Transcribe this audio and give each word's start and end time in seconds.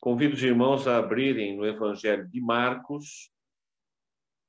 Convido 0.00 0.34
os 0.34 0.42
irmãos 0.42 0.86
a 0.86 0.98
abrirem 0.98 1.56
no 1.56 1.66
Evangelho 1.66 2.28
de 2.28 2.40
Marcos, 2.40 3.30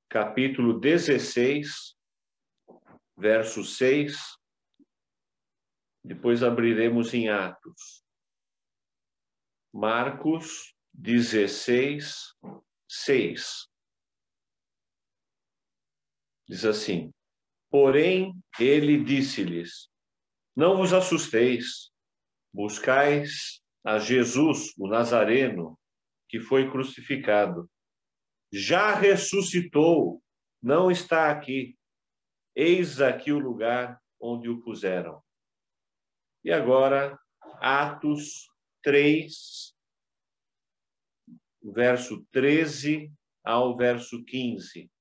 capítulo 0.09 0.79
16, 0.79 1.95
verso 3.17 3.63
6. 3.63 4.17
Depois 6.03 6.43
abriremos 6.43 7.13
em 7.13 7.29
Atos. 7.29 8.03
Marcos 9.73 10.75
16, 10.93 12.35
6. 12.87 13.67
Diz 16.47 16.65
assim: 16.65 17.11
Porém, 17.69 18.33
ele 18.59 19.03
disse-lhes: 19.03 19.89
Não 20.55 20.77
vos 20.77 20.93
assusteis, 20.93 21.91
buscais 22.53 23.61
a 23.87 23.99
Jesus, 23.99 24.73
o 24.77 24.85
Nazareno, 24.85 25.79
que 26.27 26.41
foi 26.41 26.69
crucificado. 26.69 27.71
Já 28.51 28.93
ressuscitou, 28.93 30.21
não 30.61 30.91
está 30.91 31.31
aqui. 31.31 31.79
Eis 32.53 32.99
aqui 32.99 33.31
o 33.31 33.39
lugar 33.39 33.97
onde 34.19 34.49
o 34.49 34.61
puseram. 34.61 35.23
E 36.43 36.51
agora, 36.51 37.17
Atos 37.61 38.49
3, 38.83 39.73
verso 41.63 42.27
13 42.33 43.09
ao 43.41 43.77
verso 43.77 44.21
15. 44.25 44.91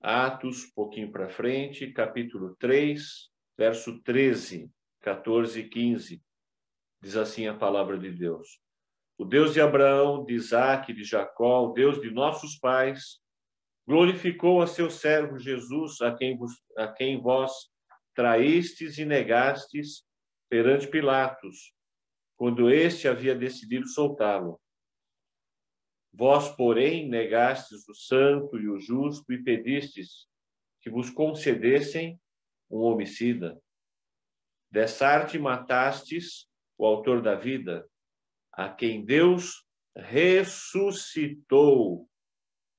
Atos, 0.00 0.64
um 0.64 0.70
pouquinho 0.74 1.12
para 1.12 1.28
frente, 1.28 1.92
capítulo 1.92 2.56
3, 2.56 3.30
verso 3.56 4.02
13, 4.02 4.68
14 5.00 5.60
e 5.60 5.68
15. 5.68 6.29
Diz 7.00 7.16
assim 7.16 7.46
a 7.46 7.54
palavra 7.54 7.98
de 7.98 8.10
Deus. 8.10 8.60
O 9.16 9.24
Deus 9.24 9.52
de 9.52 9.60
Abraão, 9.60 10.24
de 10.24 10.34
Isaac, 10.34 10.92
de 10.92 11.04
Jacó, 11.04 11.66
o 11.66 11.72
Deus 11.72 12.00
de 12.00 12.10
nossos 12.10 12.56
pais, 12.58 13.20
glorificou 13.86 14.62
a 14.62 14.66
seu 14.66 14.90
servo 14.90 15.38
Jesus, 15.38 16.00
a 16.00 16.14
quem, 16.14 16.36
vos, 16.36 16.52
a 16.76 16.88
quem 16.88 17.20
vós 17.20 17.52
traístes 18.14 18.98
e 18.98 19.04
negastes 19.04 20.04
perante 20.48 20.86
Pilatos, 20.88 21.72
quando 22.36 22.70
este 22.70 23.08
havia 23.08 23.34
decidido 23.34 23.86
soltá-lo. 23.88 24.60
Vós, 26.12 26.48
porém, 26.56 27.08
negastes 27.08 27.88
o 27.88 27.94
santo 27.94 28.58
e 28.58 28.68
o 28.68 28.78
justo 28.78 29.32
e 29.32 29.42
pedistes 29.42 30.26
que 30.80 30.90
vos 30.90 31.08
concedessem 31.08 32.20
um 32.70 32.78
homicida. 32.78 33.60
Dessa 34.70 35.06
arte 35.06 35.38
matastes 35.38 36.49
o 36.80 36.86
autor 36.86 37.20
da 37.20 37.34
vida, 37.34 37.86
a 38.50 38.66
quem 38.70 39.04
Deus 39.04 39.66
ressuscitou 39.94 41.28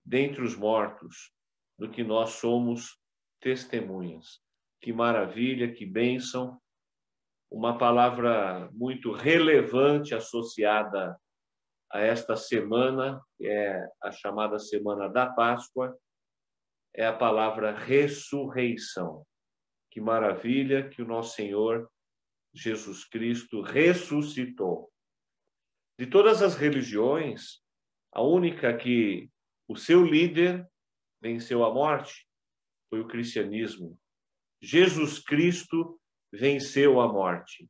dentre 0.04 0.42
os 0.42 0.56
mortos, 0.56 1.32
do 1.78 1.88
que 1.88 2.04
nós 2.04 2.32
somos 2.32 3.00
testemunhas. 3.40 4.42
Que 4.82 4.92
maravilha, 4.92 5.72
que 5.72 5.86
bênção. 5.86 6.60
Uma 7.52 7.78
palavra 7.78 8.72
muito 8.74 9.12
relevante 9.12 10.16
associada 10.16 11.16
a 11.92 12.00
esta 12.00 12.36
semana, 12.36 13.22
que 13.38 13.46
é 13.46 13.88
a 14.02 14.12
chamada 14.12 14.58
Semana 14.58 15.10
da 15.10 15.28
Páscoa, 15.28 15.96
é 16.96 17.06
a 17.06 17.16
palavra 17.16 17.78
ressurreição. 17.78 19.24
Que 19.92 20.02
maravilha 20.02 20.90
que 20.90 21.04
o 21.04 21.08
nosso 21.08 21.36
Senhor 21.36 21.88
Jesus 22.54 23.06
Cristo 23.06 23.62
ressuscitou. 23.62 24.92
De 25.98 26.06
todas 26.06 26.42
as 26.42 26.56
religiões, 26.56 27.62
a 28.12 28.22
única 28.22 28.76
que 28.76 29.30
o 29.68 29.76
seu 29.76 30.04
líder 30.06 30.68
venceu 31.22 31.64
a 31.64 31.74
morte 31.74 32.28
foi 32.90 33.00
o 33.00 33.08
cristianismo. 33.08 33.98
Jesus 34.62 35.20
Cristo 35.20 36.00
venceu 36.32 37.00
a 37.00 37.12
morte. 37.12 37.70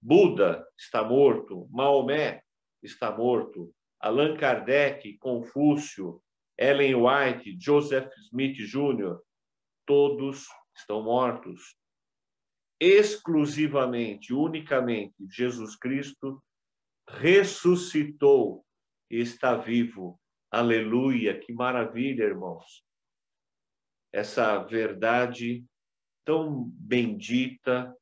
Buda 0.00 0.66
está 0.78 1.02
morto, 1.02 1.66
Maomé 1.70 2.42
está 2.82 3.16
morto. 3.16 3.74
Allan 4.00 4.36
Kardec, 4.36 5.16
Confúcio, 5.16 6.22
Ellen 6.58 6.96
White, 6.96 7.56
Joseph 7.58 8.10
Smith 8.28 8.56
Jr., 8.56 9.18
todos 9.86 10.46
estão 10.76 11.02
mortos. 11.02 11.76
Exclusivamente, 12.80 14.34
unicamente, 14.34 15.14
Jesus 15.28 15.76
Cristo 15.76 16.42
ressuscitou 17.08 18.64
e 19.10 19.20
está 19.20 19.56
vivo. 19.56 20.20
Aleluia, 20.50 21.38
que 21.38 21.52
maravilha, 21.52 22.24
irmãos. 22.24 22.84
Essa 24.12 24.58
verdade 24.62 25.64
tão 26.24 26.64
bendita, 26.74 27.94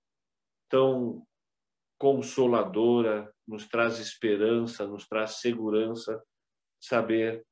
tão 0.69 1.27
consoladora, 1.99 3.33
nos 3.47 3.67
traz 3.69 3.99
esperança, 3.99 4.87
nos 4.87 5.07
traz 5.07 5.41
segurança, 5.41 6.23
saber 6.81 7.45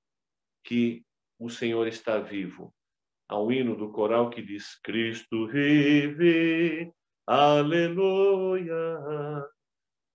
que 0.65 1.05
o 1.39 1.49
Senhor 1.49 1.87
está 1.87 2.19
vivo. 2.19 2.75
Há 3.29 3.41
um 3.41 3.51
hino 3.51 3.77
do 3.77 3.91
coral 3.91 4.29
que 4.31 4.43
diz: 4.43 4.75
Cristo 4.83 5.47
vive, 5.47 6.93
aleluia. 7.31 8.75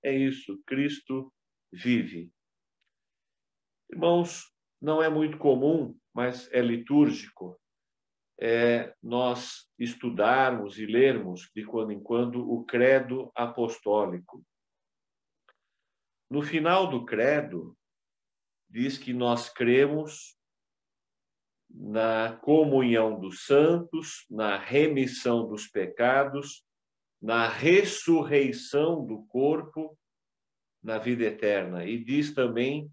É 0.03 0.13
isso, 0.13 0.61
Cristo 0.65 1.33
vive. 1.71 2.29
Irmãos, 3.89 4.51
não 4.81 5.01
é 5.01 5.07
muito 5.07 5.37
comum, 5.37 5.97
mas 6.13 6.51
é 6.51 6.61
litúrgico, 6.61 7.57
é 8.37 8.93
nós 9.01 9.69
estudarmos 9.79 10.77
e 10.77 10.85
lermos 10.85 11.49
de 11.55 11.65
quando 11.65 11.91
em 11.91 12.03
quando 12.03 12.51
o 12.51 12.65
credo 12.65 13.31
apostólico. 13.33 14.45
No 16.29 16.41
final 16.41 16.89
do 16.89 17.05
credo, 17.05 17.77
diz 18.69 18.97
que 18.97 19.13
nós 19.13 19.47
cremos 19.47 20.37
na 21.69 22.35
comunhão 22.37 23.17
dos 23.17 23.45
santos, 23.45 24.25
na 24.29 24.57
remissão 24.57 25.47
dos 25.47 25.67
pecados, 25.67 26.64
na 27.25 27.47
ressurreição 27.47 29.03
do 29.03 29.25
corpo, 29.25 29.97
na 30.83 30.99
vida 30.99 31.23
eterna. 31.23 31.83
E 31.83 31.97
diz 31.97 32.35
também 32.35 32.87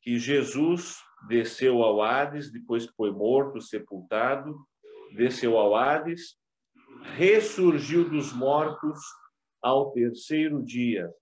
que 0.00 0.16
Jesus 0.16 1.02
desceu 1.26 1.82
ao 1.82 2.00
Hades, 2.00 2.52
depois 2.52 2.86
que 2.86 2.94
foi 2.94 3.10
morto, 3.10 3.60
sepultado, 3.60 4.64
desceu 5.16 5.58
ao 5.58 5.74
Hades, 5.74 6.38
ressurgiu 7.16 8.08
dos 8.08 8.32
mortos 8.32 9.00
ao 9.60 9.90
terceiro 9.90 10.64
dia. 10.64 11.12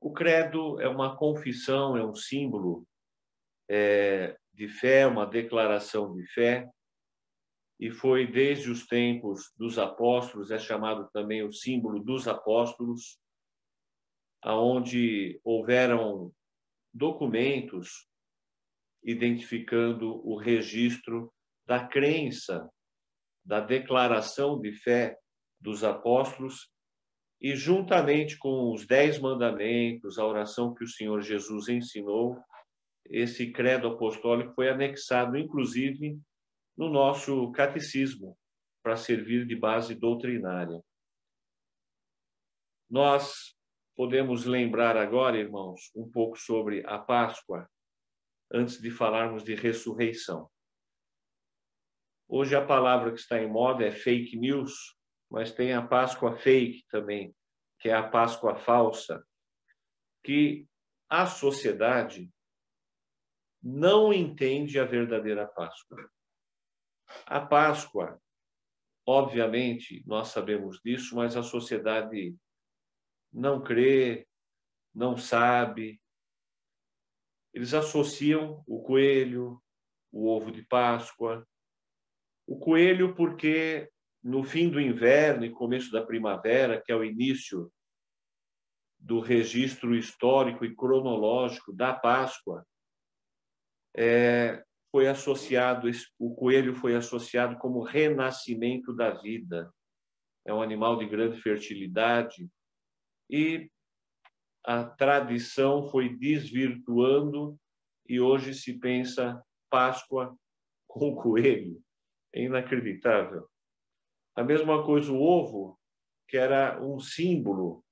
O 0.00 0.12
credo 0.12 0.80
é 0.80 0.86
uma 0.86 1.16
confissão, 1.16 1.96
é 1.96 2.06
um 2.06 2.14
símbolo 2.14 2.86
é, 3.68 4.38
de 4.54 4.68
fé, 4.68 5.08
uma 5.08 5.26
declaração 5.26 6.14
de 6.14 6.24
fé, 6.28 6.70
e 7.82 7.90
foi 7.90 8.28
desde 8.28 8.70
os 8.70 8.86
tempos 8.86 9.52
dos 9.56 9.76
apóstolos, 9.76 10.52
é 10.52 10.58
chamado 10.58 11.10
também 11.12 11.42
o 11.42 11.52
símbolo 11.52 11.98
dos 11.98 12.28
apóstolos, 12.28 13.18
aonde 14.40 15.40
houveram 15.42 16.32
documentos 16.94 18.08
identificando 19.02 20.24
o 20.24 20.36
registro 20.36 21.34
da 21.66 21.84
crença, 21.84 22.70
da 23.44 23.58
declaração 23.58 24.60
de 24.60 24.70
fé 24.70 25.18
dos 25.60 25.82
apóstolos 25.82 26.70
e 27.40 27.56
juntamente 27.56 28.38
com 28.38 28.72
os 28.72 28.86
dez 28.86 29.18
mandamentos, 29.18 30.20
a 30.20 30.24
oração 30.24 30.72
que 30.72 30.84
o 30.84 30.88
Senhor 30.88 31.20
Jesus 31.20 31.68
ensinou, 31.68 32.40
esse 33.06 33.50
credo 33.50 33.88
apostólico 33.88 34.54
foi 34.54 34.68
anexado, 34.68 35.36
inclusive, 35.36 36.16
no 36.82 36.90
nosso 36.90 37.52
catecismo, 37.52 38.36
para 38.82 38.96
servir 38.96 39.46
de 39.46 39.54
base 39.54 39.94
doutrinária. 39.94 40.82
Nós 42.90 43.56
podemos 43.94 44.44
lembrar 44.46 44.96
agora, 44.96 45.38
irmãos, 45.38 45.92
um 45.94 46.10
pouco 46.10 46.36
sobre 46.36 46.84
a 46.84 46.98
Páscoa, 46.98 47.70
antes 48.52 48.80
de 48.80 48.90
falarmos 48.90 49.44
de 49.44 49.54
ressurreição. 49.54 50.50
Hoje 52.28 52.56
a 52.56 52.66
palavra 52.66 53.12
que 53.12 53.20
está 53.20 53.40
em 53.40 53.48
moda 53.48 53.86
é 53.86 53.92
fake 53.92 54.36
news, 54.36 54.98
mas 55.30 55.52
tem 55.52 55.72
a 55.72 55.86
Páscoa 55.86 56.36
fake 56.36 56.84
também, 56.88 57.32
que 57.78 57.90
é 57.90 57.94
a 57.94 58.08
Páscoa 58.08 58.56
falsa, 58.56 59.24
que 60.24 60.66
a 61.08 61.26
sociedade 61.26 62.28
não 63.62 64.12
entende 64.12 64.80
a 64.80 64.84
verdadeira 64.84 65.46
Páscoa. 65.46 66.10
A 67.26 67.40
Páscoa, 67.40 68.20
obviamente, 69.06 70.02
nós 70.06 70.28
sabemos 70.28 70.80
disso, 70.84 71.16
mas 71.16 71.36
a 71.36 71.42
sociedade 71.42 72.36
não 73.32 73.62
crê, 73.62 74.26
não 74.94 75.16
sabe. 75.16 76.00
Eles 77.52 77.74
associam 77.74 78.62
o 78.66 78.82
coelho, 78.82 79.62
o 80.10 80.28
ovo 80.28 80.50
de 80.50 80.62
Páscoa. 80.62 81.46
O 82.46 82.58
coelho, 82.58 83.14
porque 83.14 83.90
no 84.22 84.44
fim 84.44 84.68
do 84.68 84.80
inverno 84.80 85.44
e 85.44 85.50
começo 85.50 85.90
da 85.90 86.04
primavera, 86.04 86.80
que 86.80 86.92
é 86.92 86.96
o 86.96 87.04
início 87.04 87.72
do 88.98 89.18
registro 89.18 89.96
histórico 89.96 90.64
e 90.64 90.74
cronológico 90.74 91.72
da 91.72 91.92
Páscoa, 91.92 92.64
é, 93.94 94.64
foi 94.92 95.08
associado, 95.08 95.88
o 96.18 96.34
coelho 96.34 96.74
foi 96.74 96.94
associado 96.94 97.58
como 97.58 97.82
renascimento 97.82 98.94
da 98.94 99.10
vida. 99.10 99.72
É 100.46 100.52
um 100.52 100.60
animal 100.60 100.98
de 100.98 101.06
grande 101.06 101.40
fertilidade 101.40 102.46
e 103.30 103.70
a 104.64 104.84
tradição 104.84 105.88
foi 105.88 106.14
desvirtuando 106.14 107.58
e 108.06 108.20
hoje 108.20 108.52
se 108.52 108.78
pensa 108.78 109.42
Páscoa 109.70 110.36
com 110.86 111.16
coelho. 111.16 111.82
É 112.34 112.42
inacreditável. 112.42 113.48
A 114.36 114.44
mesma 114.44 114.84
coisa 114.84 115.10
o 115.10 115.20
ovo, 115.20 115.78
que 116.28 116.36
era 116.36 116.82
um 116.82 117.00
símbolo. 117.00 117.82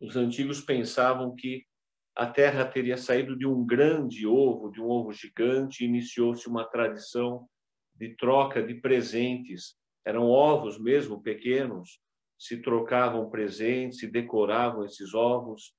Os 0.00 0.16
antigos 0.16 0.62
pensavam 0.62 1.34
que 1.34 1.66
a 2.14 2.26
terra 2.26 2.64
teria 2.64 2.96
saído 2.96 3.36
de 3.36 3.46
um 3.46 3.64
grande 3.64 4.26
ovo, 4.26 4.70
de 4.70 4.80
um 4.80 4.86
ovo 4.86 5.12
gigante, 5.12 5.82
e 5.82 5.86
iniciou-se 5.86 6.46
uma 6.46 6.64
tradição 6.64 7.48
de 7.94 8.14
troca 8.16 8.62
de 8.62 8.74
presentes. 8.74 9.76
Eram 10.04 10.24
ovos 10.28 10.78
mesmo 10.78 11.22
pequenos, 11.22 12.00
se 12.38 12.60
trocavam 12.60 13.30
presentes, 13.30 14.00
se 14.00 14.06
decoravam 14.06 14.84
esses 14.84 15.14
ovos. 15.14 15.74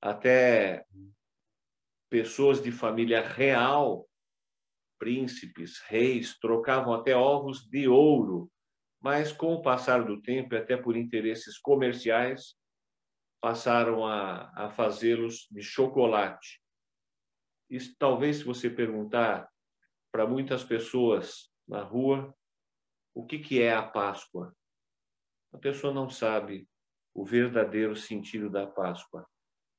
Até 0.00 0.84
pessoas 2.08 2.62
de 2.62 2.70
família 2.70 3.26
real, 3.26 4.06
príncipes, 4.98 5.80
reis, 5.88 6.38
trocavam 6.38 6.94
até 6.94 7.16
ovos 7.16 7.66
de 7.66 7.88
ouro. 7.88 8.50
Mas 9.00 9.32
com 9.32 9.54
o 9.54 9.62
passar 9.62 10.04
do 10.04 10.20
tempo, 10.20 10.54
até 10.54 10.76
por 10.76 10.96
interesses 10.96 11.58
comerciais, 11.58 12.54
passaram 13.46 14.04
a, 14.04 14.50
a 14.56 14.70
fazê-los 14.70 15.46
de 15.52 15.62
chocolate. 15.62 16.60
Isso, 17.70 17.94
talvez, 17.96 18.38
se 18.38 18.42
você 18.42 18.68
perguntar 18.68 19.48
para 20.10 20.26
muitas 20.26 20.64
pessoas 20.64 21.48
na 21.64 21.80
rua 21.80 22.34
o 23.14 23.24
que, 23.24 23.38
que 23.38 23.62
é 23.62 23.72
a 23.72 23.84
Páscoa, 23.84 24.52
a 25.52 25.58
pessoa 25.58 25.94
não 25.94 26.10
sabe 26.10 26.68
o 27.14 27.24
verdadeiro 27.24 27.94
sentido 27.94 28.50
da 28.50 28.66
Páscoa. 28.66 29.24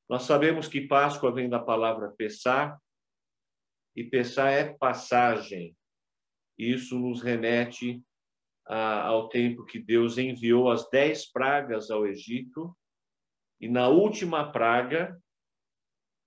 Nós 0.08 0.24
sabemos 0.24 0.70
que 0.70 0.88
Páscoa 0.88 1.34
vem 1.34 1.50
da 1.50 1.60
palavra 1.60 2.14
pensar, 2.18 2.80
e 3.94 4.02
pensar 4.02 4.50
é 4.50 4.78
passagem. 4.78 5.76
Isso 6.58 6.98
nos 6.98 7.22
remete 7.22 8.02
a, 8.66 9.08
ao 9.08 9.28
tempo 9.28 9.66
que 9.66 9.78
Deus 9.78 10.18
enviou 10.18 10.72
as 10.72 10.90
dez 10.90 11.30
pragas 11.30 11.92
ao 11.92 12.08
Egito 12.08 12.74
e 13.60 13.68
na 13.68 13.88
última 13.88 14.52
praga 14.52 15.20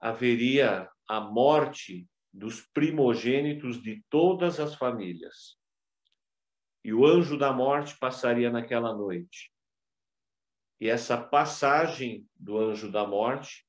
haveria 0.01 0.91
a 1.09 1.21
morte 1.21 2.09
dos 2.33 2.61
primogênitos 2.73 3.83
de 3.83 4.03
todas 4.09 4.59
as 4.59 4.75
famílias. 4.75 5.59
E 6.85 6.93
o 6.93 7.05
anjo 7.05 7.37
da 7.37 7.53
morte 7.53 7.97
passaria 7.99 8.51
naquela 8.51 8.95
noite. 8.95 9.53
E 10.81 10.89
essa 10.89 11.21
passagem 11.21 12.27
do 12.35 12.59
anjo 12.59 12.91
da 12.91 13.07
morte, 13.07 13.67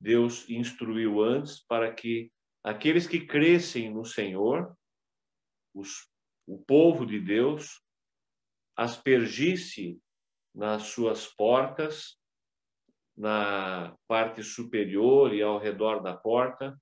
Deus 0.00 0.48
instruiu 0.48 1.20
antes 1.22 1.62
para 1.66 1.92
que 1.92 2.32
aqueles 2.64 3.06
que 3.06 3.26
crescem 3.26 3.92
no 3.92 4.04
Senhor, 4.04 4.74
os, 5.74 6.10
o 6.46 6.58
povo 6.58 7.04
de 7.04 7.20
Deus, 7.20 7.82
aspergisse 8.74 10.00
nas 10.54 10.84
suas 10.84 11.26
portas 11.26 12.19
na 13.20 13.94
parte 14.08 14.42
superior 14.42 15.34
e 15.34 15.42
ao 15.42 15.58
redor 15.58 16.00
da 16.00 16.16
porta 16.16 16.74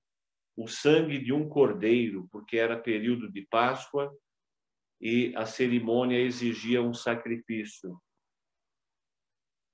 o 0.55 0.69
sangue 0.69 1.19
de 1.19 1.33
um 1.33 1.49
cordeiro, 1.49 2.29
porque 2.31 2.57
era 2.57 2.79
período 2.79 3.29
de 3.29 3.45
Páscoa 3.47 4.09
e 5.01 5.33
a 5.35 5.45
cerimônia 5.45 6.17
exigia 6.17 6.81
um 6.81 6.93
sacrifício. 6.93 8.01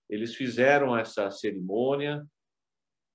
Eles 0.10 0.34
fizeram 0.34 0.98
essa 0.98 1.30
cerimônia 1.30 2.26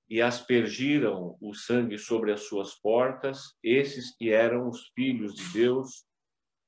e 0.08 0.22
aspergiram 0.22 1.36
o 1.40 1.52
sangue 1.52 1.98
sobre 1.98 2.32
as 2.32 2.42
suas 2.42 2.74
portas, 2.74 3.56
esses 3.64 4.14
que 4.16 4.30
eram 4.30 4.68
os 4.68 4.88
filhos 4.94 5.34
de 5.34 5.52
Deus, 5.52 6.04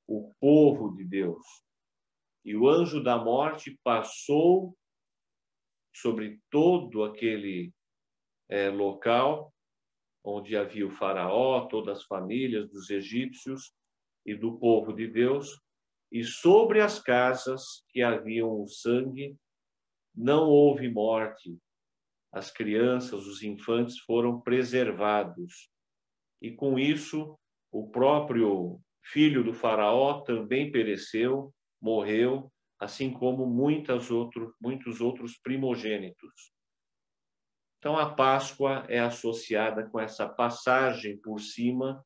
o 0.07 0.33
povo 0.41 0.97
de 0.97 1.05
Deus. 1.05 1.45
E 2.45 2.57
o 2.57 2.69
anjo 2.69 3.03
da 3.03 3.17
morte 3.17 3.79
passou 3.85 4.77
sobre 5.95 6.41
todo 6.51 7.05
aquele 7.05 7.73
é, 8.49 8.69
local 8.69 9.53
onde 10.25 10.57
havia 10.57 10.87
o 10.87 10.91
faraó, 10.91 11.67
todas 11.67 11.99
as 11.99 12.05
famílias 12.05 12.71
dos 12.71 12.91
egípcios 12.91 13.73
e 14.25 14.35
do 14.35 14.57
povo 14.59 14.93
de 14.93 15.07
Deus, 15.09 15.61
e 16.11 16.23
sobre 16.23 16.81
as 16.81 17.01
casas 17.01 17.85
que 17.89 18.03
haviam 18.03 18.63
o 18.63 18.69
sangue, 18.69 19.37
não 20.15 20.49
houve 20.49 20.89
morte. 20.89 21.59
As 22.31 22.51
crianças, 22.51 23.27
os 23.27 23.43
infantes 23.43 23.99
foram 23.99 24.41
preservados. 24.41 25.71
E 26.41 26.51
com 26.51 26.79
isso, 26.79 27.39
o 27.71 27.91
próprio 27.91 28.81
filho 29.03 29.43
do 29.43 29.53
faraó 29.53 30.21
também 30.21 30.71
pereceu, 30.71 31.53
morreu, 31.81 32.53
assim 32.83 33.13
como 33.13 33.47
muitas 33.47 34.11
outros, 34.11 34.53
muitos 34.61 35.01
outros 35.01 35.39
primogênitos. 35.39 36.53
Então, 37.79 37.97
a 37.97 38.13
Páscoa 38.13 38.85
é 38.89 38.99
associada 38.99 39.89
com 39.89 40.01
essa 40.01 40.29
passagem 40.29 41.17
por 41.19 41.41
cima 41.41 42.05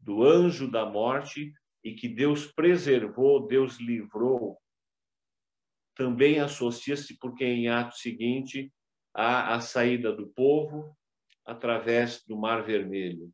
do 0.00 0.24
anjo 0.24 0.68
da 0.68 0.84
morte 0.84 1.52
e 1.84 1.94
que 1.94 2.08
Deus 2.08 2.50
preservou, 2.50 3.46
Deus 3.46 3.76
livrou. 3.76 4.60
Também 5.94 6.40
associa-se, 6.40 7.16
porque 7.18 7.44
em 7.44 7.68
ato 7.68 7.96
seguinte, 7.96 8.72
há 9.14 9.54
a 9.54 9.60
saída 9.60 10.12
do 10.12 10.26
povo 10.28 10.92
através 11.46 12.24
do 12.26 12.36
Mar 12.36 12.64
Vermelho. 12.64 13.32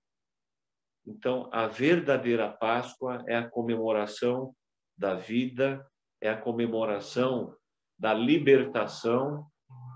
Então, 1.06 1.48
a 1.52 1.66
verdadeira 1.66 2.52
Páscoa 2.52 3.24
é 3.26 3.36
a 3.36 3.48
comemoração 3.48 4.54
da 4.98 5.14
vida 5.14 5.86
é 6.20 6.28
a 6.28 6.40
comemoração 6.40 7.54
da 7.98 8.12
libertação, 8.12 9.46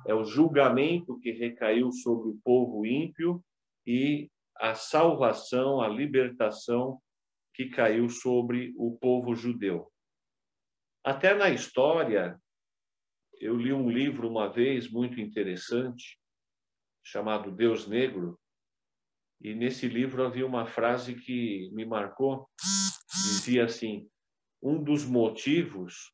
é 0.07 0.15
o 0.15 0.25
julgamento 0.25 1.19
que 1.21 1.33
recaiu 1.33 1.93
sobre 1.93 2.31
o 2.31 2.41
povo 2.43 2.87
ímpio 2.87 3.43
e 3.87 4.31
a 4.57 4.75
salvação, 4.75 5.81
a 5.81 5.89
libertação 5.89 7.00
que 7.55 7.69
caiu 7.69 8.09
sobre 8.09 8.73
o 8.77 8.97
povo 8.99 9.35
judeu. 9.35 9.91
Até 11.05 11.35
na 11.35 11.50
história, 11.50 12.39
eu 13.41 13.57
li 13.57 13.73
um 13.73 13.91
livro 13.91 14.29
uma 14.29 14.49
vez 14.49 14.91
muito 14.91 15.21
interessante, 15.21 16.19
chamado 17.03 17.50
Deus 17.50 17.87
Negro, 17.87 18.39
e 19.41 19.55
nesse 19.55 19.89
livro 19.89 20.23
havia 20.23 20.47
uma 20.47 20.67
frase 20.67 21.15
que 21.15 21.71
me 21.73 21.87
marcou, 21.87 22.47
dizia 23.11 23.65
assim: 23.65 24.07
um 24.62 24.83
dos 24.83 25.05
motivos 25.05 26.12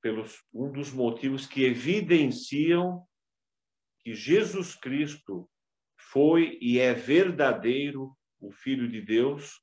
pelos 0.00 0.42
um 0.52 0.70
dos 0.70 0.92
motivos 0.92 1.46
que 1.46 1.64
evidenciam 1.64 3.06
que 4.00 4.14
Jesus 4.14 4.74
Cristo 4.74 5.48
foi 5.96 6.58
e 6.60 6.78
é 6.78 6.94
verdadeiro 6.94 8.16
o 8.40 8.52
Filho 8.52 8.88
de 8.88 9.00
Deus 9.00 9.60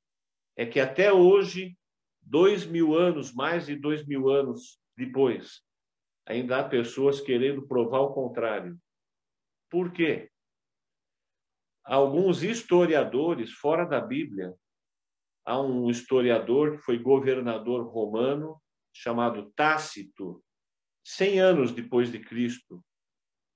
é 0.56 0.66
que 0.66 0.78
até 0.78 1.12
hoje, 1.12 1.76
dois 2.20 2.66
mil 2.66 2.94
anos, 2.94 3.32
mais 3.32 3.66
de 3.66 3.76
dois 3.76 4.06
mil 4.06 4.28
anos 4.28 4.78
depois, 4.96 5.62
ainda 6.26 6.58
há 6.58 6.68
pessoas 6.68 7.20
querendo 7.20 7.66
provar 7.66 8.00
o 8.00 8.12
contrário. 8.12 8.78
Por 9.70 9.92
quê? 9.92 10.30
Alguns 11.82 12.42
historiadores 12.42 13.52
fora 13.52 13.84
da 13.84 14.00
Bíblia 14.00 14.54
Há 15.44 15.60
um 15.60 15.90
historiador 15.90 16.76
que 16.76 16.84
foi 16.84 16.98
governador 16.98 17.86
romano 17.86 18.60
chamado 18.92 19.52
Tácito, 19.54 20.42
100 21.04 21.40
anos 21.40 21.72
depois 21.72 22.10
de 22.10 22.18
Cristo. 22.18 22.82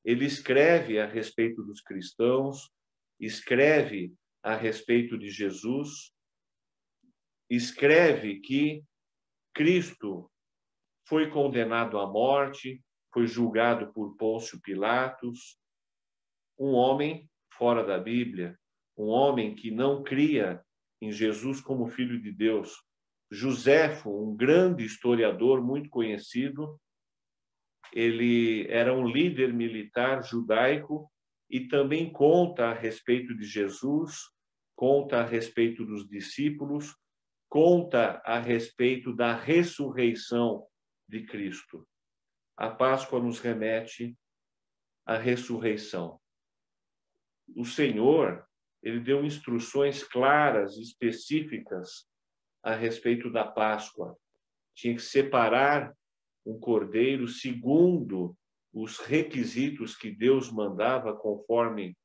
Ele 0.04 0.26
escreve 0.26 0.98
a 0.98 1.06
respeito 1.06 1.62
dos 1.62 1.80
cristãos, 1.80 2.70
escreve 3.18 4.14
a 4.42 4.54
respeito 4.54 5.18
de 5.18 5.30
Jesus, 5.30 6.12
escreve 7.50 8.40
que 8.40 8.84
Cristo 9.54 10.30
foi 11.06 11.30
condenado 11.30 11.98
à 11.98 12.06
morte, 12.06 12.82
foi 13.12 13.26
julgado 13.26 13.92
por 13.92 14.14
Pôncio 14.16 14.60
Pilatos, 14.60 15.58
um 16.58 16.72
homem 16.74 17.28
fora 17.54 17.82
da 17.82 17.98
Bíblia, 17.98 18.58
um 18.96 19.06
homem 19.06 19.54
que 19.54 19.70
não 19.70 20.02
cria 20.02 20.62
em 21.00 21.12
Jesus 21.12 21.60
como 21.60 21.88
filho 21.88 22.20
de 22.20 22.32
Deus. 22.32 22.72
Joséfo, 23.30 24.10
um 24.10 24.34
grande 24.34 24.84
historiador 24.84 25.62
muito 25.62 25.88
conhecido, 25.90 26.80
ele 27.92 28.66
era 28.68 28.92
um 28.92 29.06
líder 29.06 29.52
militar 29.52 30.22
judaico 30.22 31.10
e 31.48 31.66
também 31.66 32.12
conta 32.12 32.66
a 32.66 32.74
respeito 32.74 33.34
de 33.36 33.44
Jesus, 33.44 34.20
conta 34.76 35.20
a 35.20 35.24
respeito 35.24 35.84
dos 35.84 36.08
discípulos, 36.08 36.94
conta 37.48 38.22
a 38.24 38.38
respeito 38.38 39.14
da 39.14 39.34
ressurreição 39.34 40.66
de 41.08 41.24
Cristo. 41.24 41.86
A 42.56 42.68
Páscoa 42.68 43.20
nos 43.20 43.40
remete 43.40 44.16
à 45.06 45.16
ressurreição. 45.16 46.20
O 47.56 47.64
Senhor, 47.64 48.46
ele 48.82 49.00
deu 49.00 49.24
instruções 49.24 50.02
claras, 50.04 50.76
específicas 50.76 52.08
a 52.62 52.74
respeito 52.74 53.30
da 53.30 53.46
Páscoa. 53.46 54.16
Tinha 54.74 54.94
que 54.94 55.02
separar 55.02 55.94
um 56.46 56.58
cordeiro 56.58 57.26
segundo 57.26 58.36
os 58.72 58.98
requisitos 58.98 59.96
que 59.96 60.10
Deus 60.10 60.50
mandava, 60.50 61.16
conforme 61.16 61.96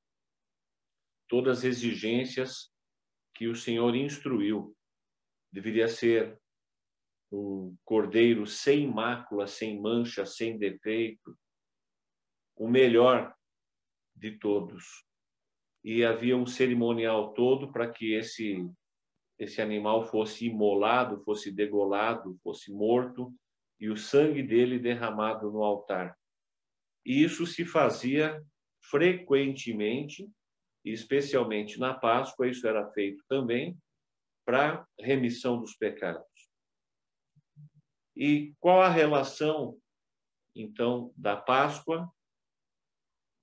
todas 1.28 1.60
as 1.60 1.64
exigências 1.66 2.72
que 3.36 3.48
o 3.48 3.56
Senhor 3.56 3.96
instruiu. 3.96 4.76
Deveria 5.52 5.88
ser 5.88 6.40
um 7.32 7.76
cordeiro 7.84 8.46
sem 8.46 8.88
mácula, 8.88 9.48
sem 9.48 9.80
mancha, 9.80 10.26
sem 10.26 10.58
defeito, 10.58 11.38
o 12.56 12.68
melhor 12.68 13.36
de 14.16 14.38
todos. 14.38 15.06
E 15.84 16.04
havia 16.04 16.38
um 16.38 16.46
cerimonial 16.46 17.34
todo 17.34 17.72
para 17.72 17.90
que 17.90 18.14
esse 18.14 18.66
esse 19.40 19.62
animal 19.62 20.06
fosse 20.06 20.46
imolado, 20.46 21.22
fosse 21.24 21.52
degolado, 21.52 22.40
fosse 22.44 22.72
morto 22.72 23.34
e 23.80 23.90
o 23.90 23.98
sangue 23.98 24.44
dele 24.44 24.80
derramado 24.80 25.52
no 25.52 25.64
altar. 25.64 26.18
E 27.06 27.24
isso 27.24 27.46
se 27.46 27.66
fazia 27.66 28.42
frequentemente, 28.82 30.30
especialmente 30.86 31.80
na 31.80 31.94
Páscoa, 31.94 32.48
isso 32.48 32.68
era 32.68 32.90
feito 32.92 33.24
também 33.28 33.78
para 34.46 34.86
remissão 35.00 35.60
dos 35.60 35.76
pecados. 35.76 36.26
E 38.16 38.54
qual 38.60 38.82
a 38.82 38.90
relação, 38.90 39.78
então, 40.56 41.12
da 41.18 41.36
Páscoa, 41.36 42.10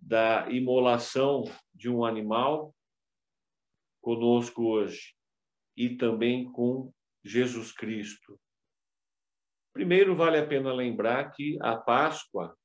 da 0.00 0.48
imolação 0.50 1.44
de 1.74 1.88
um 1.88 2.04
animal 2.04 2.74
conosco 4.00 4.64
hoje 4.64 5.14
e 5.76 5.96
também 5.96 6.50
com 6.50 6.92
Jesus 7.24 7.72
Cristo? 7.72 8.40
Primeiro, 9.72 10.16
vale 10.16 10.38
a 10.38 10.46
pena 10.46 10.72
lembrar 10.72 11.30
que 11.30 11.56
a 11.62 11.76
Páscoa 11.76 12.56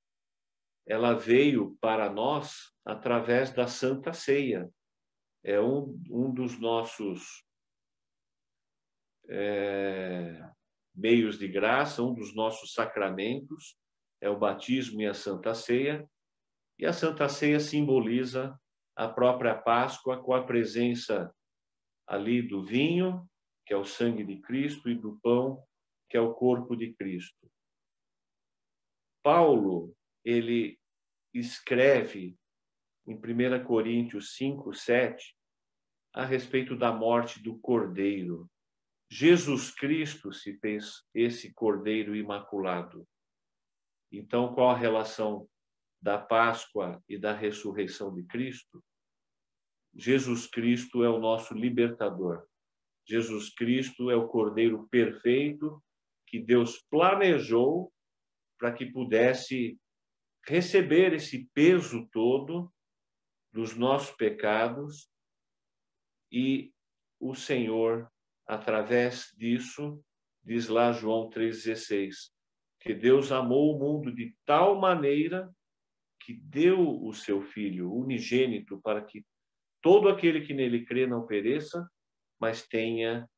ela 0.88 1.14
veio 1.14 1.78
para 1.82 2.12
nós 2.12 2.72
através 2.86 3.52
da 3.52 3.68
Santa 3.68 4.14
Ceia. 4.14 4.70
É 5.44 5.60
um, 5.60 6.02
um 6.10 6.34
dos 6.34 6.60
nossos 6.60 7.44
é, 9.28 10.48
meios 10.96 11.38
de 11.38 11.48
graça, 11.48 12.04
um 12.04 12.14
dos 12.14 12.36
nossos 12.36 12.74
sacramentos, 12.74 13.78
é 14.22 14.30
o 14.30 14.38
batismo 14.38 15.02
e 15.02 15.08
a 15.08 15.14
Santa 15.14 15.54
Ceia. 15.54 16.08
E 16.78 16.86
a 16.86 16.94
Santa 16.94 17.30
Ceia 17.30 17.60
simboliza 17.60 18.60
a 18.96 19.08
própria 19.08 19.56
Páscoa 19.56 20.22
com 20.22 20.34
a 20.34 20.44
presença 20.44 21.34
ali 22.08 22.42
do 22.42 22.64
vinho, 22.64 23.28
que 23.66 23.74
é 23.74 23.78
o 23.78 23.86
sangue 23.86 24.24
de 24.24 24.42
Cristo, 24.42 24.90
e 24.90 24.96
do 24.96 25.20
pão, 25.22 25.64
que 26.10 26.18
é 26.18 26.22
o 26.22 26.34
corpo 26.34 26.76
de 26.76 26.94
Cristo. 26.94 27.50
Paulo, 29.24 29.96
ele 30.24 30.80
escreve 31.34 32.38
em 33.08 33.16
1 33.16 33.64
Coríntios 33.66 34.36
5, 34.36 34.74
7, 34.74 35.36
a 36.14 36.26
respeito 36.26 36.78
da 36.78 36.92
morte 36.92 37.42
do 37.42 37.58
cordeiro. 37.60 38.50
Jesus 39.10 39.72
Cristo 39.72 40.32
se 40.32 40.58
fez 40.60 41.04
esse 41.14 41.54
cordeiro 41.54 42.16
imaculado. 42.16 43.08
Então, 44.12 44.54
qual 44.54 44.70
a 44.70 44.78
relação 44.78 45.48
da 46.06 46.20
Páscoa 46.20 47.04
e 47.10 47.18
da 47.18 47.34
ressurreição 47.34 48.14
de 48.14 48.22
Cristo? 48.26 48.80
Jesus 49.92 50.46
Cristo 50.46 51.04
é 51.04 51.10
o 51.10 51.20
nosso 51.20 51.56
libertador. 51.56 52.46
Jesus 53.08 53.52
Cristo 53.52 54.12
é 54.12 54.16
o 54.16 54.28
cordeiro 54.28 54.88
perfeito 54.90 55.84
que 56.28 56.40
Deus 56.40 56.80
planejou 56.92 57.92
para 58.60 58.72
que 58.72 58.86
pudesse 58.86 59.80
receber 60.48 61.12
esse 61.14 61.50
peso 61.56 62.08
todo 62.12 62.72
dos 63.52 63.76
nossos 63.76 64.16
pecados 64.16 65.10
e 66.32 66.72
o 67.20 67.34
Senhor 67.34 68.12
através 68.46 69.34
disso, 69.36 70.00
diz 70.44 70.68
lá 70.68 70.92
João 70.92 71.32
3,16, 71.32 72.32
que 72.80 72.94
Deus 72.94 73.32
amou 73.32 73.76
o 73.76 73.80
mundo 73.80 74.14
de 74.14 74.36
tal 74.46 74.80
maneira 74.80 75.52
que 76.26 76.34
deu 76.34 77.04
o 77.04 77.14
seu 77.14 77.42
Filho 77.42 77.94
unigênito 77.94 78.82
para 78.82 79.04
que 79.04 79.26
todo 79.82 80.10
aquele 80.10 80.42
que 80.42 80.54
nele 80.54 80.86
crê 80.86 81.06
não 81.06 81.26
pereça, 81.26 81.88
mas 82.40 82.68
tenha 82.68 83.30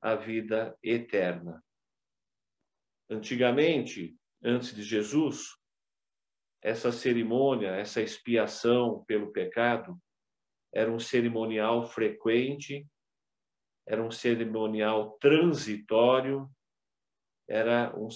a 0.00 0.14
vida 0.14 0.76
eterna. 0.82 1.64
Antigamente, 3.08 4.16
antes 4.42 4.74
de 4.74 4.82
Jesus, 4.82 5.56
essa 6.62 6.92
cerimônia, 6.92 7.70
essa 7.70 8.02
expiação 8.02 9.04
pelo 9.04 9.32
pecado, 9.32 9.98
era 10.72 10.90
um 10.90 10.98
cerimonial 10.98 11.86
frequente 11.86 12.86
era 13.86 14.02
um 14.02 14.10
cerimonial 14.10 15.18
transitório, 15.18 16.48
era 17.48 17.94
um 17.96 18.08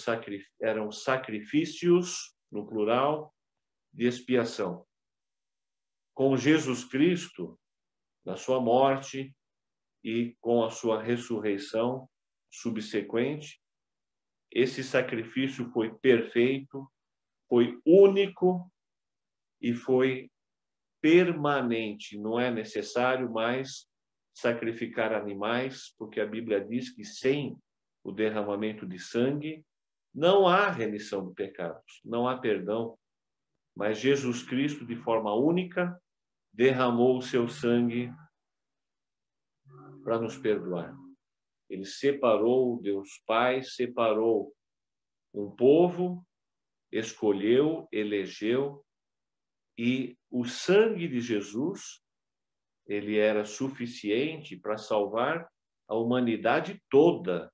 eram 0.61 0.91
sacrifícios, 0.91 2.35
no 2.51 2.67
plural, 2.67 3.35
de 3.93 4.07
expiação. 4.07 4.87
Com 6.15 6.37
Jesus 6.37 6.85
Cristo, 6.85 7.59
na 8.25 8.37
sua 8.37 8.61
morte 8.61 9.35
e 10.03 10.37
com 10.41 10.65
a 10.65 10.71
sua 10.71 11.03
ressurreição 11.03 12.09
subsequente, 12.51 13.61
esse 14.51 14.83
sacrifício 14.83 15.71
foi 15.71 15.95
perfeito, 15.99 16.91
foi 17.49 17.81
único 17.85 18.71
e 19.61 19.75
foi 19.75 20.31
permanente. 21.01 22.19
Não 22.19 22.39
é 22.41 22.51
necessário 22.51 23.31
mais 23.31 23.87
sacrificar 24.35 25.13
animais, 25.13 25.95
porque 25.99 26.21
a 26.21 26.27
Bíblia 26.27 26.65
diz 26.65 26.91
que 26.91 27.05
sem 27.05 27.57
o 28.05 28.13
derramamento 28.13 28.87
de 28.87 28.99
sangue 28.99 29.65
não 30.15 30.49
há 30.49 30.71
remissão 30.71 31.29
de 31.29 31.35
pecados, 31.35 32.01
não 32.05 32.27
há 32.27 32.39
perdão. 32.39 32.99
Mas 33.79 34.01
Jesus 34.01 34.43
Cristo, 34.43 34.85
de 34.85 34.97
forma 34.97 35.33
única, 35.33 36.03
derramou 36.53 37.17
o 37.17 37.23
seu 37.23 37.47
sangue 37.47 38.13
para 40.03 40.19
nos 40.19 40.37
perdoar. 40.37 40.99
Ele 41.71 41.85
separou 41.85 42.83
Deus 42.83 43.23
Pai, 43.25 43.63
separou 43.63 44.53
um 45.33 45.49
povo, 45.49 46.27
escolheu, 46.91 47.87
elegeu, 47.93 48.85
e 49.79 50.19
o 50.29 50.45
sangue 50.45 51.07
de 51.07 51.21
Jesus 51.21 52.03
ele 52.85 53.17
era 53.17 53.45
suficiente 53.45 54.57
para 54.57 54.77
salvar 54.77 55.49
a 55.87 55.95
humanidade 55.95 56.83
toda, 56.91 57.49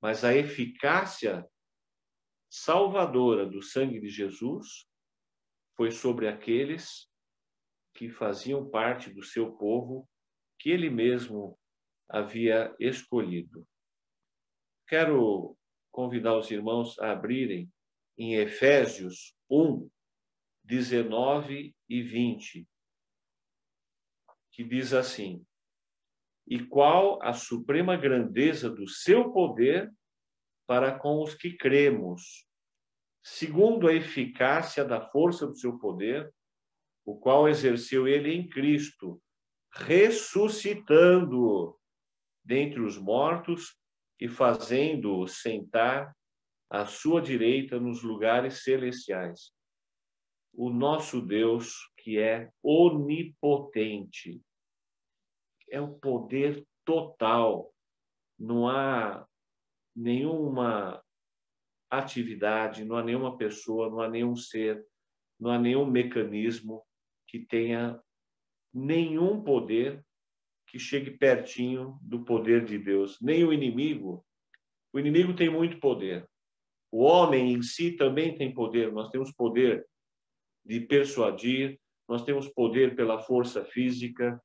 mas 0.00 0.22
a 0.22 0.32
eficácia 0.32 1.44
salvadora 2.48 3.44
do 3.44 3.60
sangue 3.60 3.98
de 3.98 4.08
Jesus 4.08 4.87
foi 5.78 5.92
sobre 5.92 6.26
aqueles 6.26 7.08
que 7.94 8.10
faziam 8.10 8.68
parte 8.68 9.10
do 9.10 9.22
seu 9.22 9.52
povo, 9.52 10.08
que 10.58 10.70
ele 10.70 10.90
mesmo 10.90 11.56
havia 12.08 12.74
escolhido. 12.80 13.64
Quero 14.88 15.56
convidar 15.92 16.36
os 16.36 16.50
irmãos 16.50 16.98
a 16.98 17.12
abrirem 17.12 17.72
em 18.16 18.34
Efésios 18.34 19.36
1, 19.48 19.88
19 20.64 21.72
e 21.88 22.02
20 22.02 22.68
que 24.58 24.64
diz 24.64 24.92
assim: 24.92 25.46
E 26.44 26.58
qual 26.66 27.22
a 27.22 27.32
suprema 27.32 27.96
grandeza 27.96 28.68
do 28.68 28.88
seu 28.88 29.32
poder 29.32 29.88
para 30.66 30.98
com 30.98 31.22
os 31.22 31.32
que 31.32 31.56
cremos, 31.56 32.44
segundo 33.30 33.88
a 33.88 33.92
eficácia 33.92 34.84
da 34.84 35.00
força 35.00 35.44
do 35.46 35.56
seu 35.56 35.78
poder, 35.78 36.32
o 37.04 37.18
qual 37.18 37.48
exerceu 37.48 38.08
ele 38.08 38.32
em 38.32 38.48
Cristo, 38.48 39.20
ressuscitando 39.70 41.78
dentre 42.44 42.80
os 42.80 42.98
mortos 42.98 43.76
e 44.18 44.28
fazendo-o 44.28 45.28
sentar 45.28 46.16
à 46.70 46.86
sua 46.86 47.20
direita 47.20 47.78
nos 47.78 48.02
lugares 48.02 48.62
celestiais. 48.62 49.52
O 50.52 50.70
nosso 50.70 51.20
Deus, 51.20 51.74
que 51.98 52.18
é 52.18 52.50
onipotente, 52.62 54.40
é 55.70 55.80
o 55.80 55.98
poder 55.98 56.66
total. 56.84 57.72
Não 58.38 58.68
há 58.68 59.26
nenhuma 59.94 61.02
atividade, 61.90 62.84
não 62.84 62.96
há 62.96 63.02
nenhuma 63.02 63.36
pessoa, 63.36 63.88
não 63.88 64.00
há 64.00 64.08
nenhum 64.08 64.36
ser, 64.36 64.84
não 65.38 65.50
há 65.50 65.58
nenhum 65.58 65.86
mecanismo 65.86 66.82
que 67.26 67.38
tenha 67.38 68.00
nenhum 68.72 69.42
poder 69.42 70.04
que 70.66 70.78
chegue 70.78 71.12
pertinho 71.12 71.98
do 72.02 72.24
poder 72.24 72.64
de 72.64 72.78
Deus. 72.78 73.18
Nem 73.20 73.44
o 73.44 73.52
inimigo. 73.52 74.24
O 74.92 74.98
inimigo 74.98 75.34
tem 75.34 75.48
muito 75.48 75.78
poder. 75.78 76.28
O 76.90 77.02
homem 77.02 77.52
em 77.52 77.62
si 77.62 77.92
também 77.92 78.36
tem 78.36 78.52
poder. 78.52 78.92
Nós 78.92 79.10
temos 79.10 79.32
poder 79.32 79.86
de 80.64 80.80
persuadir, 80.80 81.80
nós 82.08 82.24
temos 82.24 82.48
poder 82.48 82.94
pela 82.94 83.18
força 83.18 83.64
física, 83.64 84.40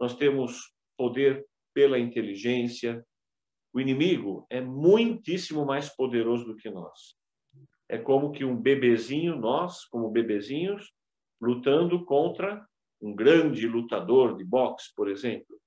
nós 0.00 0.16
temos 0.16 0.72
poder 0.96 1.46
pela 1.74 1.98
inteligência. 1.98 3.04
O 3.74 3.80
inimigo 3.80 4.46
é 4.48 4.60
muitíssimo 4.60 5.66
mais 5.66 5.88
poderoso 5.88 6.44
do 6.44 6.54
que 6.54 6.70
nós. 6.70 7.16
É 7.88 7.98
como 7.98 8.30
que 8.30 8.44
um 8.44 8.56
bebezinho, 8.56 9.34
nós, 9.34 9.84
como 9.86 10.12
bebezinhos, 10.12 10.92
lutando 11.40 12.04
contra 12.04 12.64
um 13.02 13.12
grande 13.12 13.66
lutador 13.66 14.36
de 14.36 14.44
boxe, 14.44 14.94
por 14.94 15.10
exemplo. 15.10 15.60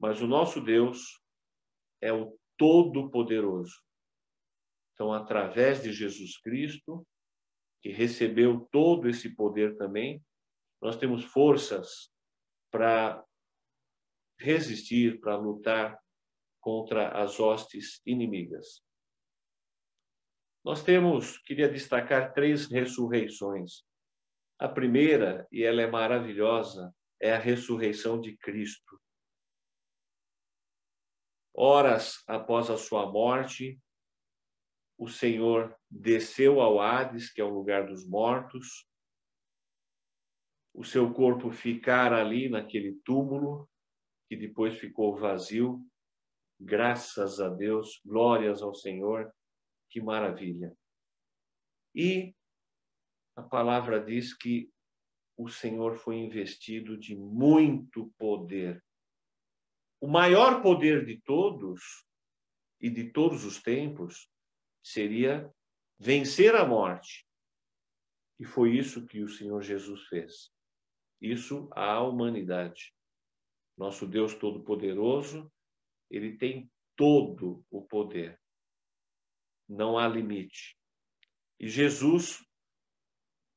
Mas 0.00 0.20
o 0.20 0.26
nosso 0.26 0.60
Deus 0.60 1.22
é 2.00 2.12
o 2.12 2.36
Todo-Poderoso. 2.58 3.80
Então, 4.92 5.12
através 5.12 5.80
de 5.80 5.92
Jesus 5.92 6.36
Cristo, 6.38 7.06
que 7.80 7.90
recebeu 7.90 8.68
todo 8.72 9.08
esse 9.08 9.34
poder 9.34 9.76
também, 9.76 10.20
nós 10.80 10.96
temos 10.96 11.24
forças 11.24 12.12
para 12.70 13.24
resistir, 14.38 15.20
para 15.20 15.36
lutar 15.36 16.01
contra 16.62 17.08
as 17.08 17.38
hostes 17.38 18.00
inimigas. 18.06 18.82
Nós 20.64 20.82
temos, 20.82 21.38
queria 21.38 21.68
destacar 21.68 22.32
três 22.32 22.70
ressurreições. 22.70 23.82
A 24.58 24.68
primeira, 24.68 25.46
e 25.50 25.64
ela 25.64 25.82
é 25.82 25.90
maravilhosa, 25.90 26.94
é 27.20 27.32
a 27.32 27.38
ressurreição 27.38 28.20
de 28.20 28.36
Cristo. 28.36 29.00
Horas 31.52 32.22
após 32.28 32.70
a 32.70 32.78
sua 32.78 33.10
morte, 33.10 33.78
o 34.96 35.08
Senhor 35.08 35.76
desceu 35.90 36.60
ao 36.60 36.80
Hades, 36.80 37.30
que 37.32 37.40
é 37.40 37.44
o 37.44 37.52
lugar 37.52 37.88
dos 37.88 38.06
mortos, 38.06 38.86
o 40.72 40.84
seu 40.84 41.12
corpo 41.12 41.50
ficar 41.50 42.12
ali 42.12 42.48
naquele 42.48 42.94
túmulo, 43.04 43.68
que 44.28 44.36
depois 44.36 44.78
ficou 44.78 45.16
vazio. 45.16 45.84
Graças 46.64 47.40
a 47.40 47.48
Deus, 47.48 48.00
glórias 48.04 48.62
ao 48.62 48.72
Senhor, 48.72 49.34
que 49.90 50.00
maravilha. 50.00 50.72
E 51.92 52.32
a 53.34 53.42
palavra 53.42 54.00
diz 54.00 54.32
que 54.32 54.70
o 55.36 55.48
Senhor 55.48 55.96
foi 55.96 56.18
investido 56.18 56.96
de 56.96 57.16
muito 57.16 58.12
poder. 58.16 58.80
O 60.00 60.06
maior 60.06 60.62
poder 60.62 61.04
de 61.04 61.20
todos 61.22 62.06
e 62.80 62.88
de 62.88 63.10
todos 63.10 63.44
os 63.44 63.60
tempos 63.60 64.30
seria 64.84 65.52
vencer 65.98 66.54
a 66.54 66.64
morte. 66.64 67.26
E 68.38 68.44
foi 68.44 68.76
isso 68.76 69.04
que 69.04 69.20
o 69.20 69.28
Senhor 69.28 69.62
Jesus 69.62 70.06
fez. 70.06 70.52
Isso 71.20 71.68
à 71.72 72.00
humanidade. 72.00 72.94
Nosso 73.76 74.06
Deus 74.06 74.32
Todo-Poderoso, 74.36 75.52
ele 76.12 76.36
tem 76.36 76.70
todo 76.94 77.64
o 77.70 77.82
poder. 77.82 78.38
Não 79.66 79.96
há 79.96 80.06
limite. 80.06 80.78
E 81.58 81.68
Jesus, 81.68 82.44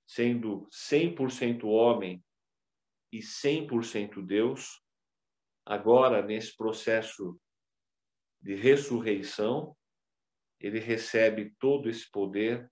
sendo 0.07 0.67
100% 0.69 1.65
homem 1.65 2.23
e 3.11 3.19
100% 3.19 4.25
Deus, 4.25 4.81
agora 5.65 6.25
nesse 6.25 6.55
processo 6.55 7.37
de 8.41 8.55
ressurreição, 8.55 9.75
ele 10.59 10.79
recebe 10.79 11.53
todo 11.59 11.89
esse 11.89 12.09
poder, 12.09 12.71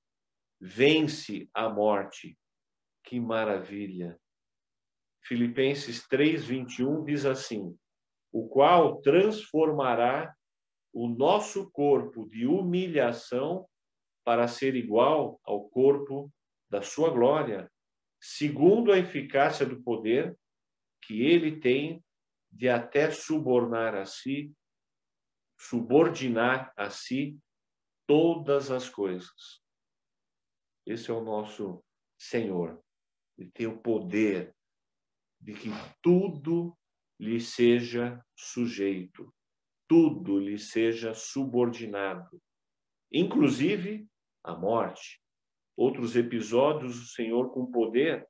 vence 0.62 1.50
a 1.54 1.68
morte. 1.68 2.38
Que 3.04 3.20
maravilha! 3.20 4.18
Filipenses 5.26 6.08
3:21 6.08 7.04
diz 7.06 7.26
assim: 7.26 7.78
o 8.34 8.50
qual 8.50 9.00
transformará 9.00 10.36
o 10.92 11.08
nosso 11.08 11.70
corpo 11.72 12.28
de 12.28 12.48
humilhação 12.48 13.70
para 14.26 14.48
ser 14.48 14.76
igual 14.76 15.40
ao 15.44 15.70
corpo 15.70 16.34
da 16.70 16.82
sua 16.82 17.12
glória, 17.12 17.72
segundo 18.20 18.92
a 18.92 18.98
eficácia 18.98 19.66
do 19.66 19.84
poder 19.84 20.36
que 21.04 21.22
ele 21.22 21.60
tem 21.60 22.04
de 22.52 22.68
até 22.70 23.12
subornar 23.12 23.94
a 23.94 24.06
si, 24.06 24.52
subordinar 25.60 26.74
a 26.76 26.90
si 26.90 27.38
todas 28.08 28.72
as 28.72 28.90
coisas. 28.90 29.62
Esse 30.86 31.12
é 31.12 31.14
o 31.14 31.24
nosso 31.24 31.84
Senhor. 32.18 32.82
Ele 33.38 33.52
tem 33.52 33.68
o 33.68 33.78
poder 33.78 34.56
de 35.40 35.54
que 35.54 35.70
tudo 36.02 36.76
lhe 37.24 37.40
seja 37.40 38.22
sujeito, 38.36 39.34
tudo 39.88 40.38
lhe 40.38 40.60
seja 40.60 41.14
subordinado, 41.14 42.42
inclusive 43.10 44.06
a 44.44 44.54
morte. 44.54 45.22
Outros 45.76 46.16
episódios, 46.16 47.02
o 47.02 47.08
Senhor 47.08 47.52
com 47.52 47.72
poder 47.72 48.28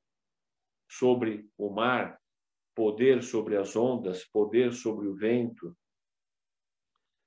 sobre 0.88 1.50
o 1.58 1.70
mar, 1.70 2.20
poder 2.74 3.22
sobre 3.22 3.56
as 3.56 3.74
ondas, 3.74 4.24
poder 4.24 4.72
sobre 4.72 5.08
o 5.08 5.14
vento, 5.14 5.76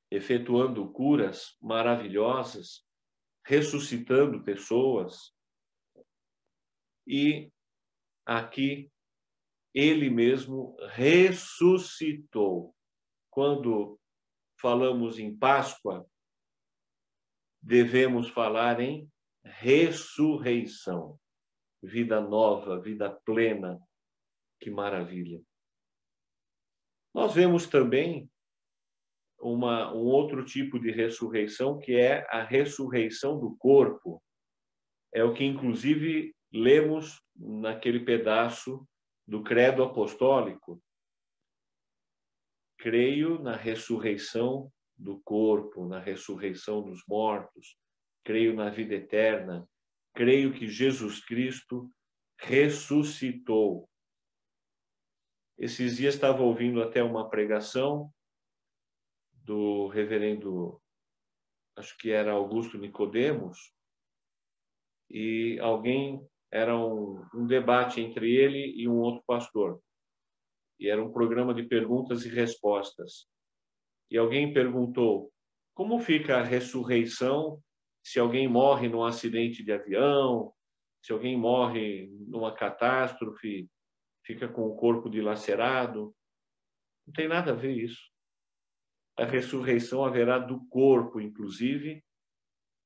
efetuando 0.09 0.89
curas 0.89 1.57
maravilhosas, 1.61 2.85
ressuscitando 3.45 4.41
pessoas. 4.41 5.33
E 7.05 7.51
aqui 8.25 8.89
ele 9.73 10.09
mesmo 10.09 10.75
ressuscitou. 10.89 12.73
Quando 13.29 13.99
falamos 14.59 15.19
em 15.19 15.35
Páscoa, 15.35 16.07
devemos 17.61 18.29
falar 18.29 18.79
em 18.79 19.09
ressurreição, 19.43 21.19
vida 21.81 22.19
nova, 22.19 22.79
vida 22.79 23.09
plena. 23.25 23.79
Que 24.59 24.71
maravilha. 24.71 25.39
Nós 27.13 27.33
vemos 27.33 27.67
também 27.67 28.29
uma, 29.39 29.93
um 29.93 30.05
outro 30.05 30.43
tipo 30.43 30.79
de 30.79 30.91
ressurreição, 30.91 31.77
que 31.77 31.95
é 31.95 32.25
a 32.29 32.43
ressurreição 32.43 33.39
do 33.39 33.55
corpo. 33.57 34.21
É 35.13 35.23
o 35.23 35.33
que, 35.33 35.43
inclusive, 35.43 36.35
lemos 36.51 37.21
naquele 37.35 37.99
pedaço 37.99 38.87
do 39.27 39.43
credo 39.43 39.83
apostólico. 39.83 40.81
Creio 42.77 43.39
na 43.41 43.55
ressurreição 43.55 44.71
do 44.95 45.19
corpo, 45.19 45.85
na 45.85 45.99
ressurreição 45.99 46.81
dos 46.81 47.03
mortos, 47.05 47.77
creio 48.23 48.55
na 48.55 48.69
vida 48.69 48.95
eterna, 48.95 49.67
creio 50.13 50.53
que 50.53 50.67
Jesus 50.67 51.23
Cristo 51.23 51.91
ressuscitou. 52.39 53.89
Esses 55.57 55.97
dias 55.97 56.15
estava 56.15 56.41
ouvindo 56.41 56.81
até 56.81 57.03
uma 57.03 57.29
pregação 57.29 58.11
do 59.33 59.87
reverendo, 59.87 60.81
acho 61.75 61.97
que 61.97 62.11
era 62.11 62.31
Augusto 62.31 62.77
Nicodemos, 62.77 63.73
e 65.09 65.57
alguém 65.59 66.27
era 66.51 66.77
um, 66.77 67.23
um 67.33 67.45
debate 67.45 68.01
entre 68.01 68.31
ele 68.33 68.73
e 68.75 68.87
um 68.87 68.97
outro 68.97 69.23
pastor. 69.25 69.81
E 70.79 70.89
era 70.89 71.03
um 71.03 71.11
programa 71.11 71.53
de 71.53 71.63
perguntas 71.63 72.25
e 72.25 72.29
respostas. 72.29 73.27
E 74.09 74.17
alguém 74.17 74.53
perguntou: 74.53 75.31
como 75.73 75.99
fica 75.99 76.37
a 76.37 76.43
ressurreição 76.43 77.61
se 78.03 78.19
alguém 78.19 78.47
morre 78.47 78.87
num 78.87 79.03
acidente 79.03 79.63
de 79.63 79.71
avião, 79.71 80.53
Se 81.01 81.13
alguém 81.13 81.37
morre 81.37 82.07
numa 82.27 82.53
catástrofe, 82.53 83.69
fica 84.25 84.47
com 84.47 84.63
o 84.63 84.75
corpo 84.75 85.09
dilacerado, 85.09 86.13
não 87.05 87.13
tem 87.13 87.27
nada 87.27 87.51
a 87.51 87.55
ver 87.55 87.71
isso. 87.71 88.11
A 89.17 89.23
ressurreição 89.23 90.03
haverá 90.03 90.37
do 90.37 90.65
corpo, 90.67 91.21
inclusive, 91.21 92.03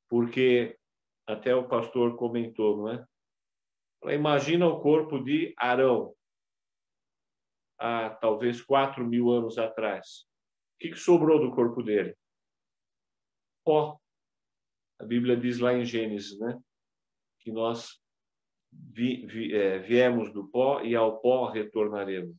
porque 0.07 0.77
até 1.27 1.55
o 1.55 1.67
pastor 1.67 2.15
comentou, 2.15 2.77
não 2.77 2.89
é? 2.89 3.07
Imagina 4.05 4.65
o 4.67 4.81
corpo 4.81 5.23
de 5.23 5.53
Arão, 5.57 6.15
há 7.77 8.09
talvez 8.09 8.61
quatro 8.61 9.05
mil 9.05 9.31
anos 9.31 9.57
atrás. 9.57 10.25
O 10.75 10.79
que, 10.79 10.95
sobrou 10.95 11.39
do 11.39 11.53
corpo 11.53 11.83
dele? 11.83 12.15
Pó. 13.63 13.99
A 14.99 15.05
Bíblia 15.05 15.37
diz 15.37 15.59
lá 15.59 15.73
em 15.73 15.85
Gênesis, 15.85 16.37
né? 16.39 16.59
Que 17.39 17.51
nós 17.51 18.01
vi, 18.71 19.25
vi, 19.25 19.53
é, 19.53 19.79
viemos 19.79 20.31
do 20.31 20.47
pó 20.47 20.81
e 20.81 20.95
ao 20.95 21.19
pó 21.19 21.49
retornaremos. 21.49 22.37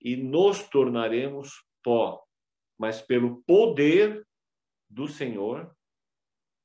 E 0.00 0.16
nos 0.16 0.68
tornaremos 0.68 1.64
pó, 1.82 2.24
mas 2.78 3.00
pelo 3.00 3.42
poder 3.42 4.26
do 4.88 5.06
Senhor, 5.06 5.74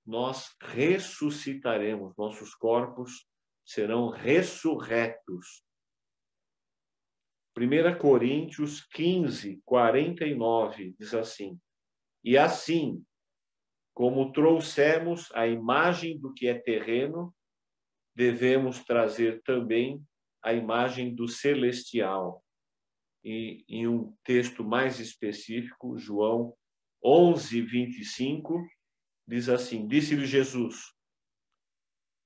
nós 0.05 0.55
ressuscitaremos, 0.59 2.15
nossos 2.17 2.55
corpos 2.55 3.27
serão 3.67 4.07
ressurretos. 4.07 5.61
1 7.57 7.99
Coríntios 7.99 8.81
15, 8.93 9.61
49 9.65 10.95
diz 10.97 11.13
assim: 11.13 11.59
E 12.23 12.37
assim, 12.37 13.03
como 13.93 14.31
trouxemos 14.31 15.29
a 15.33 15.45
imagem 15.47 16.17
do 16.17 16.33
que 16.33 16.47
é 16.47 16.57
terreno, 16.57 17.35
devemos 18.15 18.83
trazer 18.85 19.41
também 19.41 20.01
a 20.41 20.53
imagem 20.53 21.13
do 21.13 21.27
celestial. 21.27 22.43
E 23.23 23.65
em 23.67 23.85
um 23.85 24.15
texto 24.23 24.63
mais 24.63 24.99
específico, 24.99 25.97
João 25.97 26.55
11, 27.03 27.61
25, 27.63 28.65
diz 29.27 29.49
assim: 29.49 29.87
Disse-lhe 29.87 30.25
Jesus: 30.25 30.96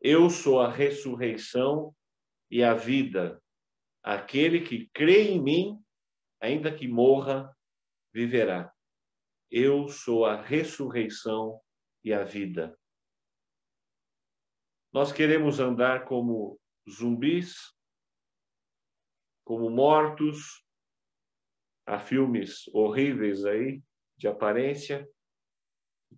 Eu 0.03 0.31
sou 0.31 0.59
a 0.59 0.67
ressurreição 0.67 1.95
e 2.49 2.63
a 2.63 2.73
vida. 2.73 3.39
Aquele 4.01 4.61
que 4.61 4.89
crê 4.89 5.29
em 5.29 5.39
mim, 5.39 5.79
ainda 6.39 6.75
que 6.75 6.87
morra, 6.87 7.55
viverá. 8.11 8.73
Eu 9.51 9.87
sou 9.89 10.25
a 10.25 10.41
ressurreição 10.41 11.61
e 12.03 12.11
a 12.11 12.23
vida. 12.23 12.75
Nós 14.91 15.11
queremos 15.11 15.59
andar 15.59 16.05
como 16.05 16.59
zumbis, 16.89 17.71
como 19.45 19.69
mortos. 19.69 20.65
Há 21.85 21.99
filmes 21.99 22.67
horríveis 22.69 23.45
aí 23.45 23.83
de 24.17 24.27
aparência, 24.27 25.07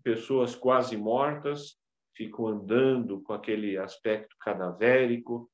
pessoas 0.03 0.55
quase 0.55 0.95
mortas 0.95 1.82
ficam 2.15 2.47
andando 2.47 3.21
com 3.21 3.33
aquele 3.33 3.77
aspecto 3.77 4.35
cadavérico. 4.39 5.51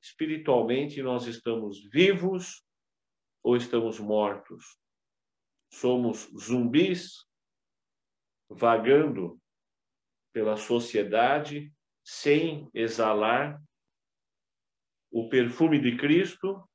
Espiritualmente, 0.00 1.02
nós 1.02 1.26
estamos 1.26 1.88
vivos 1.90 2.64
ou 3.42 3.56
estamos 3.56 3.98
mortos? 3.98 4.78
Somos 5.72 6.30
zumbis 6.38 7.26
vagando 8.48 9.40
pela 10.32 10.56
sociedade 10.56 11.72
sem 12.04 12.68
exalar 12.74 13.60
o 15.10 15.28
perfume 15.28 15.80
de 15.80 15.96
Cristo? 15.96 16.68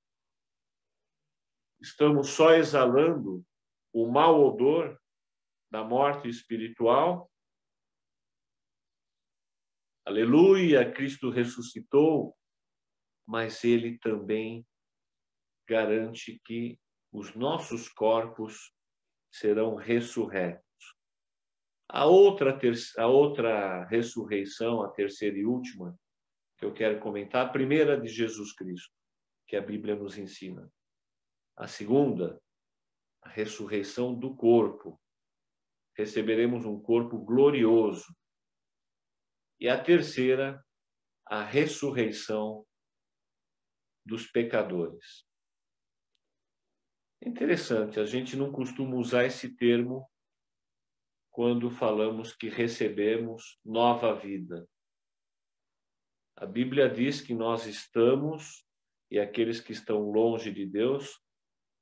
Estamos 1.81 2.29
só 2.29 2.53
exalando 2.53 3.43
o 3.91 4.09
mau 4.09 4.43
odor 4.45 4.99
da 5.71 5.83
morte 5.83 6.29
espiritual. 6.29 7.29
Aleluia, 10.07 10.89
Cristo 10.89 11.29
ressuscitou, 11.29 12.33
mas 13.27 13.65
ele 13.65 13.99
também 13.99 14.65
garante 15.67 16.41
que 16.45 16.79
os 17.11 17.35
nossos 17.35 17.89
corpos 17.89 18.73
serão 19.29 19.75
ressurretos. 19.75 20.63
A 21.89 22.05
outra, 22.05 22.57
a 22.97 23.07
outra 23.07 23.83
ressurreição, 23.87 24.81
a 24.81 24.89
terceira 24.91 25.39
e 25.39 25.45
última, 25.45 25.93
que 26.57 26.63
eu 26.63 26.73
quero 26.73 27.01
comentar, 27.01 27.45
a 27.45 27.49
primeira 27.49 27.99
de 27.99 28.07
Jesus 28.07 28.53
Cristo, 28.53 28.95
que 29.45 29.57
a 29.57 29.61
Bíblia 29.61 29.93
nos 29.93 30.17
ensina. 30.17 30.71
A 31.53 31.67
segunda, 31.67 32.41
a 33.21 33.27
ressurreição 33.27 34.17
do 34.17 34.33
corpo, 34.37 34.97
receberemos 35.97 36.65
um 36.65 36.79
corpo 36.79 37.17
glorioso. 37.17 38.15
E 39.59 39.67
a 39.67 39.81
terceira, 39.81 40.63
a 41.25 41.43
ressurreição 41.43 42.65
dos 44.05 44.27
pecadores. 44.27 45.25
Interessante, 47.21 47.99
a 47.99 48.05
gente 48.05 48.35
não 48.35 48.51
costuma 48.51 48.95
usar 48.95 49.25
esse 49.25 49.55
termo 49.55 50.09
quando 51.31 51.69
falamos 51.69 52.33
que 52.33 52.47
recebemos 52.47 53.59
nova 53.65 54.13
vida. 54.13 54.67
A 56.35 56.45
Bíblia 56.45 56.87
diz 56.87 57.19
que 57.19 57.33
nós 57.33 57.65
estamos, 57.65 58.65
e 59.09 59.19
aqueles 59.19 59.59
que 59.59 59.71
estão 59.71 60.11
longe 60.11 60.51
de 60.51 60.65
Deus, 60.65 61.19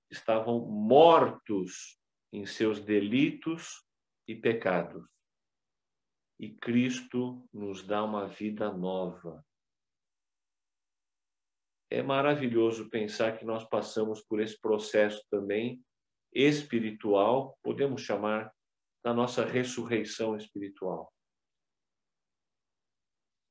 estavam 0.10 0.66
mortos 0.66 2.00
em 2.32 2.46
seus 2.46 2.80
delitos 2.80 3.86
e 4.28 4.36
pecados. 4.36 5.15
E 6.40 6.50
Cristo 6.50 7.48
nos 7.54 7.82
dá 7.84 8.04
uma 8.04 8.28
vida 8.28 8.72
nova. 8.72 9.44
É 11.90 12.02
maravilhoso 12.02 12.90
pensar 12.90 13.38
que 13.38 13.46
nós 13.46 13.64
passamos 13.64 14.22
por 14.22 14.42
esse 14.42 14.60
processo 14.60 15.24
também 15.30 15.82
espiritual, 16.34 17.58
podemos 17.64 18.02
chamar 18.02 18.54
da 19.04 19.14
nossa 19.14 19.46
ressurreição 19.46 20.36
espiritual. 20.36 21.14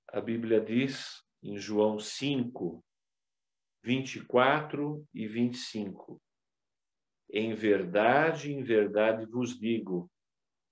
A 0.09 0.21
Bíblia 0.21 0.61
diz 0.61 1.25
em 1.43 1.57
João 1.57 1.99
5, 1.99 2.85
24 3.83 5.07
e 5.15 5.27
25: 5.27 6.21
Em 7.31 7.55
verdade, 7.55 8.53
em 8.53 8.63
verdade 8.63 9.27
vos 9.27 9.59
digo, 9.59 10.11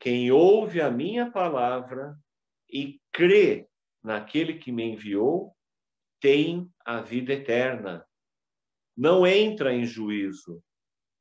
quem 0.03 0.33
ouve 0.33 0.81
a 0.81 0.91
minha 0.91 1.31
palavra 1.31 2.19
e 2.69 3.01
crê 3.13 3.69
naquele 4.03 4.59
que 4.59 4.73
me 4.73 4.83
enviou, 4.83 5.57
tem 6.21 6.69
a 6.85 7.01
vida 7.01 7.35
eterna. 7.35 8.05
Não 8.97 9.25
entra 9.25 9.73
em 9.73 9.87
juízo, 9.87 10.61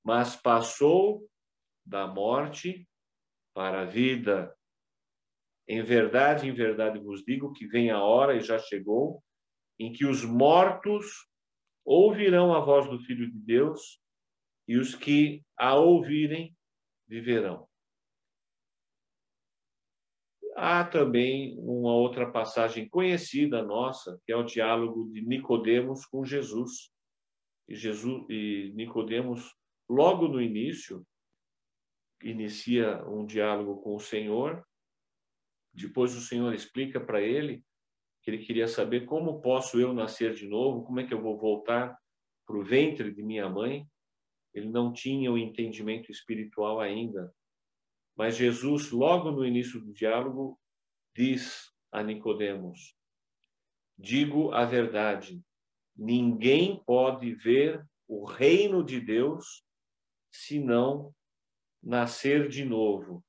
mas 0.04 0.36
passou 0.36 1.30
da 1.86 2.08
morte 2.08 2.89
para 3.54 3.82
a 3.82 3.86
vida. 3.86 4.52
Em 5.67 5.84
verdade, 5.84 6.50
em 6.50 6.52
verdade 6.52 6.98
vos 6.98 7.24
digo 7.24 7.54
que 7.54 7.67
vem 7.67 7.91
a 7.91 8.02
hora, 8.02 8.36
e 8.36 8.41
já 8.41 8.58
chegou, 8.58 9.24
em 9.78 9.94
que 9.94 10.08
os 10.08 10.26
mortos 10.26 11.28
ouvirão 11.86 12.52
a 12.52 12.60
voz 12.60 12.89
do 12.89 13.00
Filho 13.02 13.32
de 13.32 13.38
Deus, 13.38 14.02
e 14.67 14.76
os 14.76 14.96
que 14.96 15.46
a 15.56 15.76
ouvirem 15.76 16.58
viverão. 17.08 17.70
Há 20.63 20.84
também 20.84 21.58
uma 21.58 21.91
outra 21.91 22.32
passagem 22.32 22.88
conhecida 22.88 23.63
nossa, 23.63 24.21
que 24.24 24.32
é 24.32 24.36
o 24.36 24.43
diálogo 24.43 25.10
de 25.10 25.19
Nicodemos 25.19 26.06
com 26.06 26.24
Jesus. 26.24 26.91
E 27.67 27.74
Jesus 27.74 28.28
e 28.30 28.71
Nicodemos, 28.76 29.56
logo 29.89 30.28
no 30.28 30.39
início, 30.39 31.04
inicia 32.21 33.04
um 33.10 33.26
diálogo 33.26 33.82
com 33.82 33.95
o 33.95 34.00
Senhor. 34.00 34.63
Depois 35.74 36.15
o 36.15 36.21
Senhor 36.21 36.54
explica 36.54 37.00
para 37.00 37.19
ele 37.19 37.65
que 38.21 38.30
ele 38.30 38.45
queria 38.45 38.67
saber 38.67 39.06
como 39.06 39.41
posso 39.41 39.82
eu 39.82 39.91
nascer 39.95 40.36
de 40.36 40.47
novo, 40.47 40.86
como 40.86 41.00
é 41.00 41.08
que 41.08 41.13
eu 41.15 41.24
vou 41.24 41.39
voltar 41.39 41.97
para 42.45 42.56
o 42.56 42.63
ventre 42.63 43.12
de 43.12 43.24
minha 43.24 43.50
mãe. 43.50 43.84
Ele 44.54 44.69
não 44.69 44.93
tinha 44.93 45.32
o 45.32 45.39
entendimento 45.39 46.12
espiritual 46.12 46.80
ainda 46.80 47.34
mas 48.15 48.36
Jesus, 48.36 48.91
logo 48.91 49.32
no 49.32 49.45
início 49.45 49.80
do 49.80 49.93
diálogo, 49.93 50.60
diz 51.15 51.71
a 51.91 52.04
Nicodemos: 52.04 52.95
Digo 53.97 54.52
a 54.52 54.65
verdade, 54.65 55.43
ninguém 55.95 56.84
pode 56.84 57.34
ver 57.34 57.86
o 58.08 58.26
reino 58.26 58.84
de 58.84 59.00
Deus 59.00 59.65
se 60.32 60.60
não 60.60 61.13
nascer 61.82 62.47
de 62.47 62.63
novo. 62.63 63.24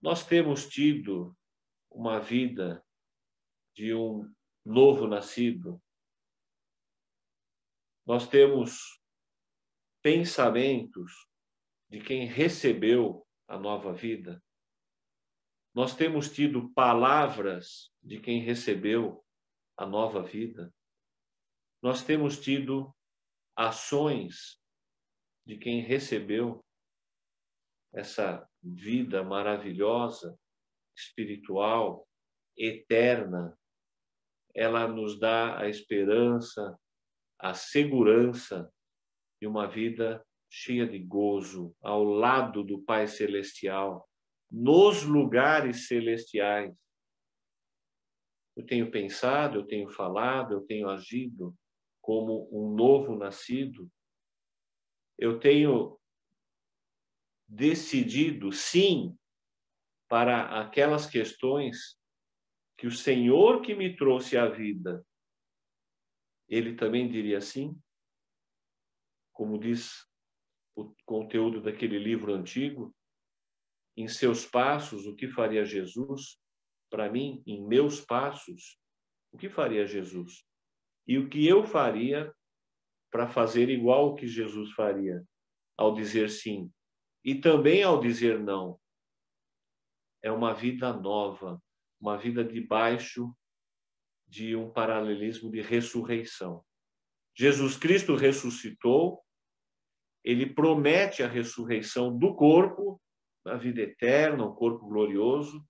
Nós 0.00 0.24
temos 0.24 0.68
tido 0.68 1.36
uma 1.90 2.20
vida 2.20 2.84
de 3.74 3.94
um 3.94 4.32
novo 4.64 5.06
nascido. 5.06 5.82
Nós 8.06 8.26
temos 8.26 9.00
pensamentos 10.02 11.29
de 11.90 12.00
quem 12.00 12.24
recebeu 12.24 13.26
a 13.48 13.58
nova 13.58 13.92
vida. 13.92 14.42
Nós 15.74 15.94
temos 15.94 16.32
tido 16.32 16.72
palavras 16.72 17.92
de 18.02 18.20
quem 18.20 18.40
recebeu 18.40 19.24
a 19.76 19.84
nova 19.84 20.22
vida. 20.22 20.72
Nós 21.82 22.04
temos 22.04 22.38
tido 22.38 22.94
ações 23.56 24.60
de 25.44 25.58
quem 25.58 25.80
recebeu 25.80 26.64
essa 27.92 28.48
vida 28.62 29.24
maravilhosa, 29.24 30.38
espiritual, 30.96 32.06
eterna. 32.56 33.58
Ela 34.54 34.86
nos 34.86 35.18
dá 35.18 35.58
a 35.58 35.68
esperança, 35.68 36.78
a 37.38 37.54
segurança 37.54 38.72
de 39.40 39.46
uma 39.46 39.66
vida 39.66 40.24
cheia 40.50 40.84
de 40.86 40.98
gozo 40.98 41.74
ao 41.80 42.02
lado 42.02 42.64
do 42.64 42.82
Pai 42.82 43.06
Celestial, 43.06 44.06
nos 44.50 45.04
lugares 45.04 45.86
celestiais. 45.86 46.76
Eu 48.56 48.66
tenho 48.66 48.90
pensado, 48.90 49.60
eu 49.60 49.66
tenho 49.66 49.88
falado, 49.88 50.52
eu 50.52 50.60
tenho 50.62 50.88
agido 50.88 51.56
como 52.00 52.48
um 52.52 52.74
novo 52.74 53.14
nascido. 53.14 53.88
Eu 55.16 55.38
tenho 55.38 55.96
decidido 57.46 58.50
sim 58.50 59.16
para 60.08 60.60
aquelas 60.60 61.06
questões 61.06 61.96
que 62.76 62.88
o 62.88 62.90
Senhor 62.90 63.62
que 63.62 63.74
me 63.74 63.94
trouxe 63.94 64.36
à 64.36 64.48
vida, 64.48 65.06
ele 66.48 66.74
também 66.74 67.08
diria 67.08 67.40
sim? 67.40 67.80
Como 69.32 69.58
diz 69.58 70.09
o 70.80 70.96
conteúdo 71.04 71.60
daquele 71.60 71.98
livro 71.98 72.34
antigo, 72.34 72.94
em 73.96 74.08
seus 74.08 74.46
passos, 74.46 75.06
o 75.06 75.14
que 75.14 75.28
faria 75.28 75.64
Jesus? 75.64 76.38
Para 76.90 77.10
mim, 77.10 77.42
em 77.46 77.66
meus 77.66 78.00
passos, 78.00 78.78
o 79.32 79.38
que 79.38 79.48
faria 79.48 79.86
Jesus? 79.86 80.44
E 81.06 81.18
o 81.18 81.28
que 81.28 81.46
eu 81.46 81.64
faria 81.64 82.32
para 83.10 83.28
fazer 83.28 83.68
igual 83.68 84.10
o 84.10 84.14
que 84.14 84.26
Jesus 84.26 84.72
faria, 84.72 85.24
ao 85.76 85.94
dizer 85.94 86.30
sim, 86.30 86.70
e 87.24 87.34
também 87.34 87.82
ao 87.82 88.00
dizer 88.00 88.38
não. 88.38 88.80
É 90.22 90.30
uma 90.30 90.54
vida 90.54 90.92
nova, 90.92 91.60
uma 92.00 92.16
vida 92.16 92.44
debaixo 92.44 93.34
de 94.28 94.54
um 94.54 94.70
paralelismo 94.70 95.50
de 95.50 95.60
ressurreição. 95.60 96.64
Jesus 97.36 97.76
Cristo 97.76 98.14
ressuscitou, 98.14 99.22
ele 100.24 100.46
promete 100.52 101.22
a 101.22 101.28
ressurreição 101.28 102.16
do 102.16 102.34
corpo, 102.34 103.00
da 103.44 103.56
vida 103.56 103.80
eterna, 103.80 104.46
um 104.46 104.54
corpo 104.54 104.86
glorioso, 104.86 105.66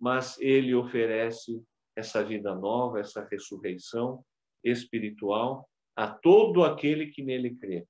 mas 0.00 0.38
ele 0.40 0.74
oferece 0.74 1.64
essa 1.96 2.24
vida 2.24 2.54
nova, 2.54 2.98
essa 2.98 3.26
ressurreição 3.26 4.24
espiritual 4.64 5.68
a 5.96 6.12
todo 6.12 6.64
aquele 6.64 7.10
que 7.10 7.22
nele 7.22 7.54
crê. 7.56 7.86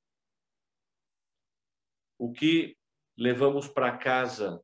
O 2.19 2.31
que 2.33 2.77
levamos 3.17 3.67
para 3.67 3.97
casa 3.97 4.63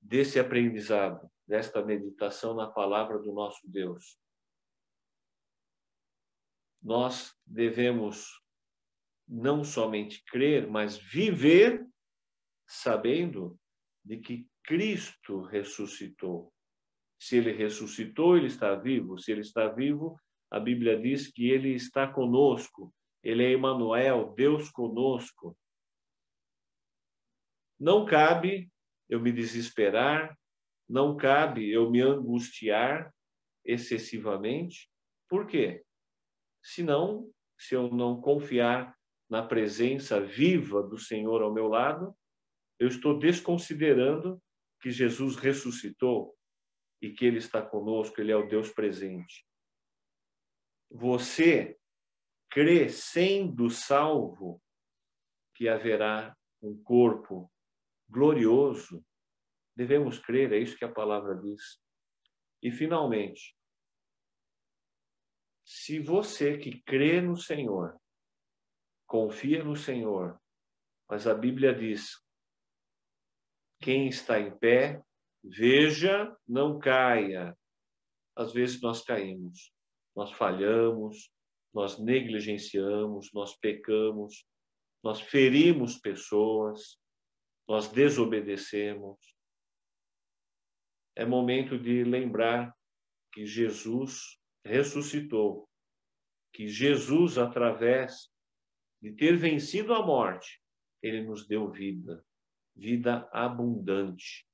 desse 0.00 0.40
aprendizado, 0.40 1.30
desta 1.46 1.84
meditação 1.84 2.54
na 2.54 2.68
palavra 2.68 3.18
do 3.18 3.32
nosso 3.32 3.60
Deus? 3.68 4.18
Nós 6.82 7.34
devemos 7.46 8.40
não 9.28 9.64
somente 9.64 10.22
crer, 10.24 10.68
mas 10.68 10.96
viver 10.96 11.86
sabendo 12.66 13.58
de 14.04 14.18
que 14.18 14.46
Cristo 14.62 15.42
ressuscitou. 15.42 16.52
Se 17.18 17.36
ele 17.36 17.52
ressuscitou, 17.52 18.36
ele 18.36 18.46
está 18.46 18.74
vivo. 18.74 19.18
Se 19.18 19.32
ele 19.32 19.40
está 19.40 19.68
vivo, 19.68 20.18
a 20.50 20.60
Bíblia 20.60 21.00
diz 21.00 21.30
que 21.30 21.48
ele 21.48 21.74
está 21.74 22.06
conosco. 22.06 22.92
Ele 23.22 23.44
é 23.44 23.52
Emmanuel, 23.52 24.32
Deus 24.34 24.70
conosco. 24.70 25.56
Não 27.78 28.04
cabe 28.04 28.70
eu 29.08 29.20
me 29.20 29.32
desesperar, 29.32 30.36
não 30.88 31.16
cabe 31.16 31.70
eu 31.70 31.90
me 31.90 32.00
angustiar 32.00 33.12
excessivamente. 33.64 34.90
Por 35.28 35.46
quê? 35.46 35.84
Senão, 36.62 37.30
se 37.58 37.74
eu 37.74 37.90
não 37.90 38.20
confiar 38.20 38.95
na 39.28 39.42
presença 39.42 40.20
viva 40.20 40.82
do 40.82 40.98
Senhor 40.98 41.42
ao 41.42 41.52
meu 41.52 41.68
lado, 41.68 42.16
eu 42.78 42.88
estou 42.88 43.18
desconsiderando 43.18 44.40
que 44.80 44.90
Jesus 44.90 45.36
ressuscitou 45.36 46.36
e 47.00 47.10
que 47.10 47.24
Ele 47.24 47.38
está 47.38 47.62
conosco, 47.62 48.20
Ele 48.20 48.32
é 48.32 48.36
o 48.36 48.48
Deus 48.48 48.70
presente. 48.70 49.46
Você 50.90 51.78
crê 52.50 52.88
sendo 52.88 53.68
salvo 53.68 54.62
que 55.54 55.68
haverá 55.68 56.36
um 56.62 56.80
corpo 56.82 57.50
glorioso. 58.08 59.04
Devemos 59.74 60.18
crer, 60.18 60.52
é 60.52 60.58
isso 60.58 60.76
que 60.76 60.84
a 60.84 60.92
palavra 60.92 61.34
diz. 61.34 61.80
E, 62.62 62.70
finalmente, 62.70 63.56
se 65.64 65.98
você 65.98 66.56
que 66.56 66.80
crê 66.82 67.20
no 67.20 67.36
Senhor, 67.36 67.98
confia 69.06 69.62
no 69.62 69.76
Senhor, 69.76 70.38
mas 71.08 71.26
a 71.26 71.34
Bíblia 71.34 71.74
diz: 71.74 72.22
quem 73.80 74.08
está 74.08 74.40
em 74.40 74.56
pé, 74.58 75.02
veja, 75.42 76.36
não 76.46 76.78
caia. 76.78 77.56
Às 78.34 78.52
vezes 78.52 78.80
nós 78.80 79.02
caímos, 79.02 79.72
nós 80.14 80.32
falhamos, 80.32 81.30
nós 81.72 81.98
negligenciamos, 81.98 83.32
nós 83.32 83.56
pecamos, 83.56 84.46
nós 85.02 85.20
ferimos 85.20 85.98
pessoas, 85.98 86.98
nós 87.68 87.88
desobedecemos. 87.88 89.18
É 91.14 91.24
momento 91.24 91.78
de 91.78 92.04
lembrar 92.04 92.74
que 93.32 93.46
Jesus 93.46 94.38
ressuscitou, 94.64 95.68
que 96.52 96.68
Jesus, 96.68 97.38
através 97.38 98.30
de 99.06 99.12
ter 99.12 99.36
vencido 99.36 99.94
a 99.94 100.04
morte, 100.04 100.60
ele 101.00 101.22
nos 101.22 101.46
deu 101.46 101.70
vida, 101.70 102.26
vida 102.74 103.28
abundante. 103.32 104.44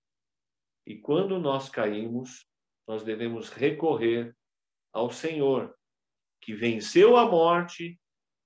E 0.86 0.98
quando 0.98 1.38
nós 1.38 1.70
caímos, 1.70 2.46
nós 2.86 3.02
devemos 3.02 3.48
recorrer 3.48 4.36
ao 4.92 5.10
Senhor, 5.10 5.74
que 6.38 6.52
venceu 6.52 7.16
a 7.16 7.24
morte. 7.24 7.98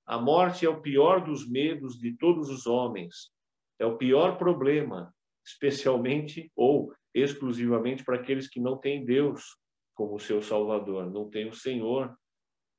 A 0.06 0.16
morte 0.16 0.64
é 0.64 0.68
o 0.68 0.80
pior 0.80 1.24
dos 1.24 1.50
medos 1.50 1.98
de 1.98 2.16
todos 2.16 2.50
os 2.50 2.68
homens, 2.68 3.32
é 3.76 3.84
o 3.84 3.98
pior 3.98 4.38
problema, 4.38 5.12
especialmente 5.44 6.52
ou 6.54 6.94
exclusivamente 7.12 8.04
para 8.04 8.14
aqueles 8.14 8.48
que 8.48 8.60
não 8.60 8.78
têm 8.78 9.04
Deus 9.04 9.58
como 9.92 10.20
seu 10.20 10.40
Salvador, 10.40 11.10
não 11.10 11.28
têm 11.28 11.48
o 11.48 11.52
Senhor 11.52 12.16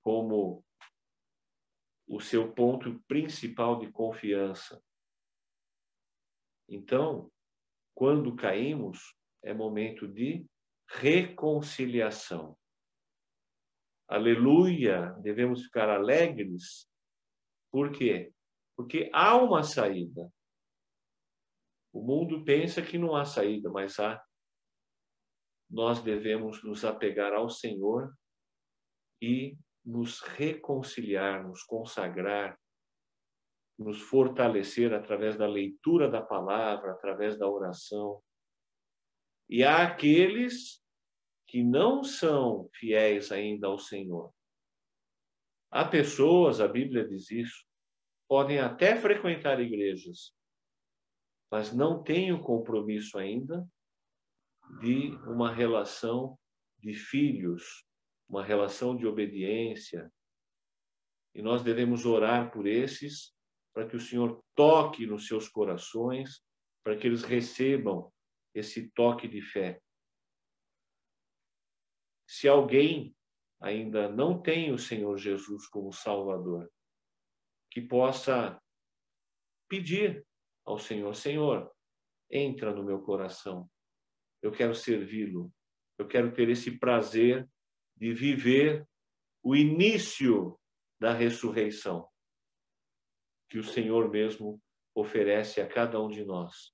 como 0.02 0.63
o 2.08 2.22
seu 2.22 2.54
ponto 2.54 3.00
principal 3.02 3.80
de 3.80 3.91
confiança. 3.91 4.82
Então, 6.70 7.32
quando 7.93 8.36
caímos, 8.36 9.15
é 9.43 9.54
momento 9.54 10.08
de 10.08 10.46
reconciliação. 10.89 12.58
Aleluia! 14.08 15.12
Devemos 15.22 15.63
ficar 15.63 15.89
alegres. 15.89 16.89
Por 17.72 17.91
quê? 17.91 18.34
Porque 18.76 19.10
há 19.13 19.36
uma 19.36 19.63
saída. 19.63 20.32
O 21.91 22.02
mundo 22.02 22.46
pensa 22.46 22.82
que 22.82 22.98
não 22.98 23.15
há 23.15 23.26
saída, 23.26 23.70
mas 23.70 24.00
há. 24.00 24.24
Nós 25.70 26.02
devemos 26.02 26.63
nos 26.63 26.86
apegar 26.86 27.34
ao 27.34 27.50
Senhor 27.50 28.15
e 29.22 29.58
nos 29.88 30.19
reconciliar, 30.19 31.47
nos 31.47 31.63
consagrar, 31.63 32.60
nos 33.80 34.02
fortalecer 34.02 34.93
através 34.93 35.38
da 35.38 35.47
leitura 35.47 36.10
da 36.10 36.21
palavra, 36.21 36.91
através 36.91 37.39
da 37.39 37.47
oração. 37.47 38.21
E 39.50 39.63
há 39.63 39.88
aqueles 39.88 40.84
que 41.47 41.63
não 41.63 42.04
são 42.04 42.69
fiéis 42.73 43.32
ainda 43.32 43.67
ao 43.67 43.80
Senhor. 43.80 44.34
Há 45.71 45.86
pessoas, 45.86 46.60
a 46.60 46.67
Bíblia 46.67 47.08
diz 47.08 47.32
isso, 47.32 47.65
podem 48.28 48.60
até 48.60 49.00
frequentar 49.00 49.62
igrejas, 49.62 50.36
mas 51.50 51.71
não 51.73 52.04
têm 52.04 52.34
o 52.34 52.43
compromisso 52.43 53.17
ainda 53.17 53.65
de 54.82 55.12
uma 55.30 55.54
relação 55.54 56.38
de 56.78 56.93
filhos, 56.93 57.87
uma 58.28 58.44
relação 58.44 58.96
de 58.96 59.06
obediência. 59.06 60.12
E 61.34 61.42
nós 61.42 61.63
devemos 61.63 62.06
orar 62.06 62.52
por 62.52 62.68
esses, 62.68 63.34
para 63.74 63.88
que 63.88 63.96
o 63.96 64.02
Senhor 64.02 64.44
toque 64.56 65.06
nos 65.06 65.28
seus 65.28 65.48
corações, 65.48 66.44
para 66.84 66.98
que 66.98 67.06
eles 67.06 67.24
recebam 67.24 68.12
esse 68.54 68.90
toque 68.92 69.28
de 69.28 69.42
fé. 69.42 69.82
Se 72.28 72.48
alguém 72.48 73.16
ainda 73.60 74.10
não 74.10 74.42
tem 74.42 74.72
o 74.72 74.78
Senhor 74.78 75.18
Jesus 75.18 75.68
como 75.68 75.94
Salvador, 75.94 76.72
que 77.72 77.82
possa 77.82 78.62
pedir 79.70 80.26
ao 80.66 80.78
Senhor: 80.78 81.16
Senhor, 81.16 81.72
entra 82.30 82.74
no 82.74 82.84
meu 82.84 83.02
coração, 83.02 83.70
eu 84.42 84.52
quero 84.52 84.76
servi-lo, 84.76 85.54
eu 85.98 86.08
quero 86.08 86.34
ter 86.34 86.50
esse 86.50 86.78
prazer 86.80 87.48
de 87.97 88.13
viver 88.13 88.88
o 89.43 89.55
início 89.55 90.60
da 90.99 91.13
ressurreição 91.13 92.07
que 93.49 93.57
o 93.57 93.63
Senhor 93.63 94.10
mesmo 94.10 94.62
oferece 94.93 95.62
a 95.62 95.67
cada 95.67 96.01
um 96.01 96.10
de 96.10 96.25
nós. 96.25 96.73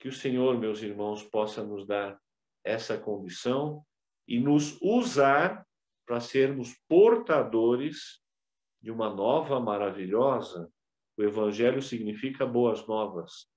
Que 0.00 0.08
o 0.08 0.12
Senhor, 0.12 0.58
meus 0.58 0.82
irmãos, 0.82 1.22
possa 1.22 1.62
nos 1.62 1.86
dar 1.86 2.20
essa 2.64 2.98
condição 2.98 3.84
e 4.26 4.40
nos 4.40 4.80
usar 4.80 5.66
para 6.06 6.20
sermos 6.20 6.74
portadores 6.88 8.20
de 8.80 8.90
uma 8.90 9.12
nova 9.14 9.60
maravilhosa. 9.60 10.70
O 11.16 11.22
Evangelho 11.22 11.80
significa 11.80 12.44
boas 12.44 12.86
novas. 12.86 13.48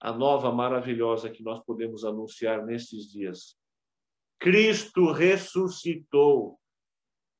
A 0.00 0.12
nova 0.12 0.52
maravilhosa 0.52 1.30
que 1.30 1.42
nós 1.42 1.64
podemos 1.64 2.04
anunciar 2.04 2.64
nestes 2.64 3.10
dias. 3.10 3.56
Cristo 4.42 5.12
ressuscitou. 5.12 6.58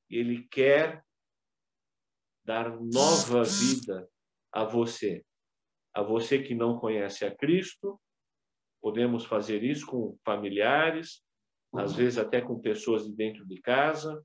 Ele 0.09 0.47
quer 0.47 1.05
dar 2.45 2.81
nova 2.81 3.43
vida 3.43 4.09
a 4.53 4.65
você. 4.65 5.25
A 5.93 6.01
você 6.01 6.41
que 6.41 6.55
não 6.55 6.79
conhece 6.79 7.25
a 7.25 7.35
Cristo, 7.35 8.01
podemos 8.81 9.25
fazer 9.25 9.65
isso 9.65 9.85
com 9.85 10.17
familiares, 10.25 11.25
às 11.75 11.93
vezes 11.95 12.19
até 12.19 12.41
com 12.41 12.61
pessoas 12.61 13.05
de 13.05 13.12
dentro 13.12 13.45
de 13.47 13.61
casa, 13.61 14.25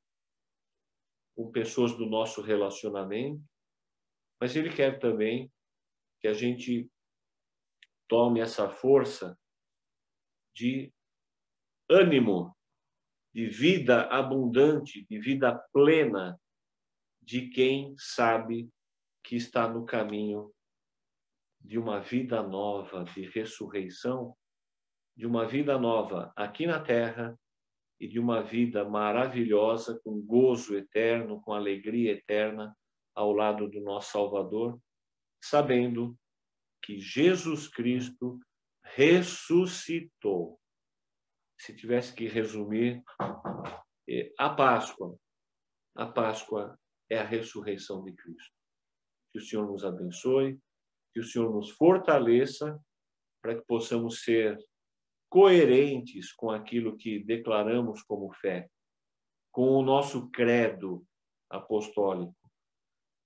com 1.36 1.52
pessoas 1.52 1.98
do 1.98 2.06
nosso 2.06 2.42
relacionamento, 2.42 3.44
mas 4.40 4.56
ele 4.56 4.74
quer 4.74 5.00
também 5.00 5.52
que 6.22 6.28
a 6.28 6.34
gente 6.34 6.90
tome 8.08 8.40
essa 8.40 8.70
força 8.70 9.38
de 10.54 10.94
ânimo, 11.90 12.57
de 13.38 13.46
vida 13.46 14.02
abundante, 14.10 15.06
de 15.08 15.20
vida 15.20 15.54
plena, 15.72 16.42
de 17.22 17.48
quem 17.50 17.94
sabe 17.96 18.68
que 19.24 19.36
está 19.36 19.70
no 19.72 19.86
caminho 19.86 20.52
de 21.62 21.78
uma 21.78 22.00
vida 22.00 22.42
nova, 22.42 23.04
de 23.04 23.30
ressurreição, 23.30 24.36
de 25.16 25.28
uma 25.28 25.46
vida 25.46 25.78
nova 25.78 26.34
aqui 26.36 26.66
na 26.66 26.80
terra 26.80 27.40
e 28.00 28.08
de 28.08 28.18
uma 28.20 28.42
vida 28.42 28.84
maravilhosa, 28.84 30.02
com 30.04 30.20
gozo 30.20 30.76
eterno, 30.76 31.40
com 31.40 31.54
alegria 31.54 32.14
eterna 32.14 32.76
ao 33.14 33.32
lado 33.34 33.70
do 33.70 33.80
nosso 33.82 34.14
Salvador, 34.14 34.82
sabendo 35.40 36.18
que 36.82 37.00
Jesus 37.00 37.68
Cristo 37.68 38.40
ressuscitou. 38.82 40.60
Se 41.60 41.76
tivesse 41.76 42.14
que 42.14 42.28
resumir, 42.28 43.04
eh, 44.08 44.32
a 44.38 44.50
Páscoa, 44.50 45.18
a 45.96 46.06
Páscoa 46.06 46.78
é 47.10 47.18
a 47.18 47.24
ressurreição 47.24 48.04
de 48.04 48.14
Cristo. 48.14 48.54
Que 49.32 49.40
o 49.40 49.42
Senhor 49.42 49.68
nos 49.68 49.84
abençoe, 49.84 50.60
que 51.14 51.20
o 51.20 51.24
Senhor 51.24 51.52
nos 51.52 51.72
fortaleça 51.72 52.80
para 53.42 53.56
que 53.56 53.66
possamos 53.66 54.22
ser 54.24 54.58
coerentes 55.30 56.32
com 56.34 56.52
aquilo 56.52 56.96
que 56.96 57.24
declaramos 57.24 58.04
como 58.04 58.32
fé, 58.34 58.70
com 59.52 59.70
o 59.70 59.84
nosso 59.84 60.30
credo 60.30 61.06
apostólico. 61.50 62.36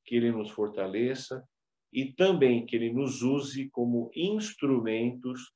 Que 0.05 0.15
ele 0.15 0.31
nos 0.31 0.49
fortaleça 0.49 1.45
e 1.93 2.13
também 2.13 2.65
que 2.65 2.75
ele 2.75 2.91
nos 2.91 3.21
use 3.21 3.69
como 3.69 4.09
instrumentos 4.15 5.53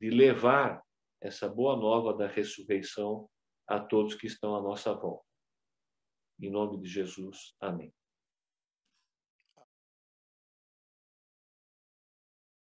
de 0.00 0.10
levar 0.10 0.82
essa 1.24 1.48
boa 1.48 1.74
nova 1.74 2.12
da 2.12 2.26
ressurreição 2.26 3.28
a 3.66 3.80
todos 3.80 4.14
que 4.14 4.26
estão 4.26 4.54
à 4.54 4.60
nossa 4.60 4.92
volta. 4.92 5.24
Em 6.38 6.50
nome 6.50 6.78
de 6.78 6.86
Jesus, 6.86 7.54
amém. 7.58 7.94